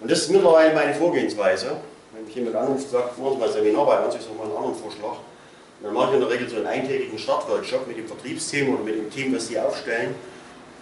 Und 0.00 0.10
das 0.10 0.20
ist 0.20 0.30
mittlerweile 0.30 0.74
meine 0.74 0.94
Vorgehensweise. 0.94 1.76
Wenn 2.12 2.24
mich 2.24 2.34
jemand 2.34 2.56
anruft 2.56 2.84
und 2.84 2.90
sagt, 2.90 3.18
machen 3.18 3.34
Sie 3.34 3.38
mal 3.38 3.52
Seminar 3.52 3.86
bei 3.86 4.04
uns, 4.04 4.14
ich 4.14 4.22
sage 4.22 4.34
mal 4.34 4.44
einen 4.44 4.56
anderen 4.56 4.74
Vorschlag. 4.74 5.16
Und 5.78 5.84
dann 5.84 5.94
mache 5.94 6.08
ich 6.08 6.14
in 6.14 6.20
der 6.20 6.30
Regel 6.30 6.48
so 6.48 6.56
einen 6.56 6.66
eintägigen 6.66 7.18
Startworkshop 7.18 7.86
mit 7.86 7.98
dem 7.98 8.06
Vertriebsteam 8.06 8.74
oder 8.74 8.82
mit 8.82 8.96
dem 8.96 9.10
Team, 9.10 9.34
was 9.34 9.48
sie 9.48 9.58
aufstellen. 9.58 10.14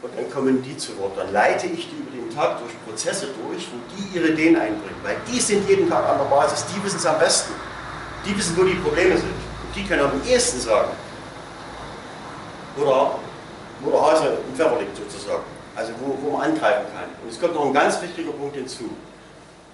Und 0.05 0.11
dann 0.19 0.31
kommen 0.31 0.63
die 0.63 0.77
zu 0.77 0.99
Wort. 0.99 1.17
Dann 1.17 1.33
leite 1.33 1.67
ich 1.67 1.89
die 1.89 1.97
über 1.97 2.11
den 2.11 2.29
Tag 2.29 2.59
durch 2.59 2.73
Prozesse 2.85 3.29
durch, 3.29 3.67
wo 3.73 3.79
die 3.97 4.19
ihre 4.19 4.29
Ideen 4.29 4.55
einbringen. 4.55 5.01
Weil 5.03 5.17
die 5.27 5.41
sind 5.41 5.67
jeden 5.67 5.89
Tag 5.89 6.07
an 6.07 6.19
der 6.19 6.27
Basis, 6.27 6.67
die 6.67 6.85
wissen 6.85 6.99
es 6.99 7.07
am 7.07 7.19
besten. 7.19 7.55
Die 8.27 8.37
wissen, 8.37 8.55
wo 8.55 8.65
die 8.65 8.75
Probleme 8.75 9.17
sind. 9.17 9.31
Und 9.31 9.75
die 9.75 9.83
können 9.85 10.03
am 10.03 10.21
ehesten 10.29 10.61
sagen, 10.61 10.91
oder 12.77 13.19
wo 13.81 13.91
der 13.91 14.03
Hase 14.03 14.39
im 14.47 14.55
Pfeffer 14.55 14.79
liegt 14.79 14.95
sozusagen. 14.95 15.45
Also 15.75 15.93
wo, 16.01 16.19
wo 16.21 16.37
man 16.37 16.51
angreifen 16.51 16.85
kann. 16.93 17.09
Und 17.23 17.31
es 17.31 17.41
kommt 17.41 17.55
noch 17.55 17.65
ein 17.65 17.73
ganz 17.73 18.01
wichtiger 18.03 18.33
Punkt 18.33 18.57
hinzu. 18.57 18.91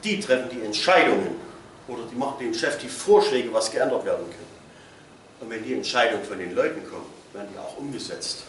Die 0.04 0.20
treffen 0.20 0.48
die 0.48 0.64
Entscheidungen 0.64 1.40
oder 1.88 2.02
die 2.08 2.16
machen 2.16 2.36
dem 2.38 2.54
Chef 2.54 2.78
die 2.78 2.88
Vorschläge, 2.88 3.52
was 3.52 3.70
geändert 3.70 4.04
werden 4.04 4.26
kann. 4.30 5.40
Und 5.40 5.50
wenn 5.50 5.64
die 5.64 5.74
Entscheidungen 5.74 6.24
von 6.24 6.38
den 6.38 6.54
Leuten 6.54 6.88
kommen, 6.88 7.06
werden 7.32 7.48
die 7.52 7.58
auch 7.58 7.76
umgesetzt. 7.78 8.44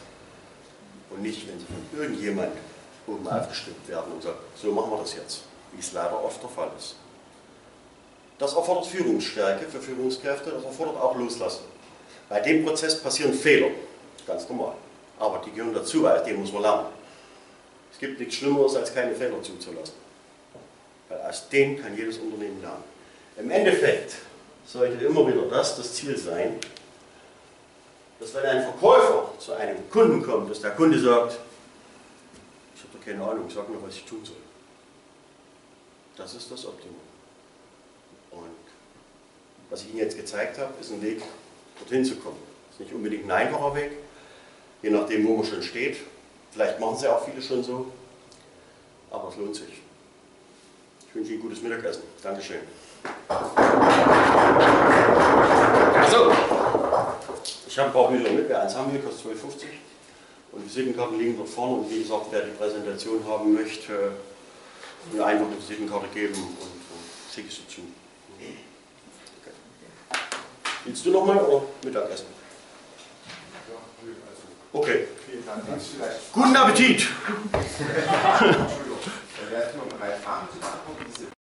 Und 1.12 1.21
nicht, 1.21 1.47
wenn 1.47 1.60
sie 1.60 1.65
von 1.65 2.00
irgendjemand 2.00 2.52
oben 3.08 3.28
aufgestimmt 3.28 3.88
werden 3.88 4.13
und 4.13 4.24
sagen, 4.24 4.38
so 4.56 4.71
machen 4.71 4.91
wir 4.91 4.97
das 5.00 5.15
jetzt, 5.15 5.43
wie 5.74 5.80
es 5.80 5.91
leider 5.93 6.24
oft 6.24 6.41
der 6.41 6.50
Fall 6.50 6.69
ist. 6.78 6.95
Das 8.38 8.54
erfordert 8.54 8.88
Führungsstärke 8.88 9.65
für 9.67 9.80
Führungskräfte, 9.80 10.52
das 10.52 10.63
erfordert 10.63 10.97
auch 10.97 11.15
Loslassen. 11.15 11.63
Bei 12.30 12.39
dem 12.39 12.65
Prozess 12.65 13.00
passieren 13.00 13.34
Fehler, 13.34 13.67
ganz 14.26 14.47
normal. 14.50 14.74
Aber 15.19 15.41
die 15.45 15.52
gehören 15.52 15.74
dazu, 15.74 16.08
aus 16.08 16.24
dem 16.24 16.39
muss 16.39 16.52
man 16.52 16.63
lernen. 16.63 16.88
Es 17.91 18.00
gibt 18.00 18.19
nichts 18.19 18.36
Schlimmeres, 18.36 18.76
als 18.76 18.93
keine 18.93 19.13
Fehler 19.13 19.43
zuzulassen. 19.43 19.93
Weil 21.10 21.21
aus 21.21 21.50
denen 21.50 21.80
kann 21.80 21.95
jedes 21.95 22.17
Unternehmen 22.17 22.62
lernen. 22.62 22.84
Im 23.38 23.52
Endeffekt 23.52 24.15
sollte 24.65 25.06
immer 25.06 25.28
wieder 25.28 25.43
das 25.43 25.76
das 25.76 25.93
Ziel 25.93 26.17
sein, 26.17 26.58
dass 28.21 28.36
wenn 28.36 28.45
ein 28.45 28.62
Verkäufer 28.62 29.34
zu 29.39 29.53
einem 29.53 29.89
Kunden 29.89 30.21
kommt, 30.21 30.51
dass 30.51 30.62
der 30.62 30.71
Kunde 30.71 30.99
sagt, 30.99 31.39
ich 32.75 32.84
habe 32.84 32.97
doch 32.97 33.03
keine 33.03 33.23
Ahnung, 33.23 33.49
sag 33.49 33.67
mir, 33.67 33.81
was 33.81 33.95
ich 33.95 34.05
tun 34.05 34.23
soll. 34.23 34.36
Das 36.15 36.36
ist 36.36 36.51
das 36.51 36.67
Optimum. 36.67 36.99
Und 38.29 38.45
was 39.71 39.81
ich 39.81 39.89
Ihnen 39.89 39.97
jetzt 39.97 40.15
gezeigt 40.15 40.60
habe, 40.60 40.71
ist 40.79 40.91
ein 40.91 41.01
Weg, 41.01 41.23
dorthin 41.79 42.05
zu 42.05 42.15
kommen. 42.17 42.38
Das 42.69 42.79
ist 42.79 42.86
nicht 42.86 42.93
unbedingt 42.93 43.25
ein 43.25 43.31
einfacher 43.31 43.73
Weg, 43.73 43.93
je 44.84 44.91
nachdem, 44.91 45.27
wo 45.27 45.38
man 45.38 45.45
schon 45.45 45.63
steht. 45.63 45.97
Vielleicht 46.51 46.79
machen 46.79 46.97
sie 46.97 47.07
auch 47.07 47.25
viele 47.25 47.41
schon 47.41 47.63
so, 47.63 47.88
aber 49.10 49.29
es 49.29 49.38
lohnt 49.38 49.55
sich. 49.55 49.81
Ich 51.07 51.15
wünsche 51.15 51.34
Ihnen 51.34 51.41
gutes 51.41 51.63
Mittagessen. 51.63 52.03
Dankeschön. 52.21 52.62
Also, 55.95 56.31
ich 57.67 57.80
habe 57.80 57.89
ein 57.89 57.93
paar 57.93 58.10
Bücher 58.10 58.32
mit, 58.32 58.49
wer 58.49 58.63
eins 58.63 58.75
haben 58.75 58.91
will, 58.93 59.01
kostet 59.01 59.32
12,50. 59.32 59.65
Und 60.51 60.65
Visitenkarten 60.65 61.17
liegen 61.17 61.38
dort 61.38 61.49
vorne 61.49 61.75
und 61.75 61.89
wie 61.89 62.01
gesagt, 62.01 62.25
wer 62.32 62.41
die 62.41 62.51
Präsentation 62.51 63.25
haben 63.25 63.54
möchte, 63.54 64.12
mir 65.12 65.25
einfach 65.25 65.47
eine 65.47 65.58
Visitenkarte 65.58 66.08
geben 66.13 66.36
und, 66.36 66.43
und 66.43 66.82
schicke 67.34 67.49
sie 67.49 67.67
zu. 67.67 67.82
Okay. 68.38 68.58
Willst 70.84 71.06
du 71.06 71.12
nochmal 71.12 71.38
oder 71.38 71.63
Mittagessen? 71.84 72.25
Okay. 74.73 75.08
Vielen 75.25 75.45
Dank. 75.45 75.63
Vielleicht, 75.67 76.34
Guten 76.34 76.56
Appetit! 76.56 77.08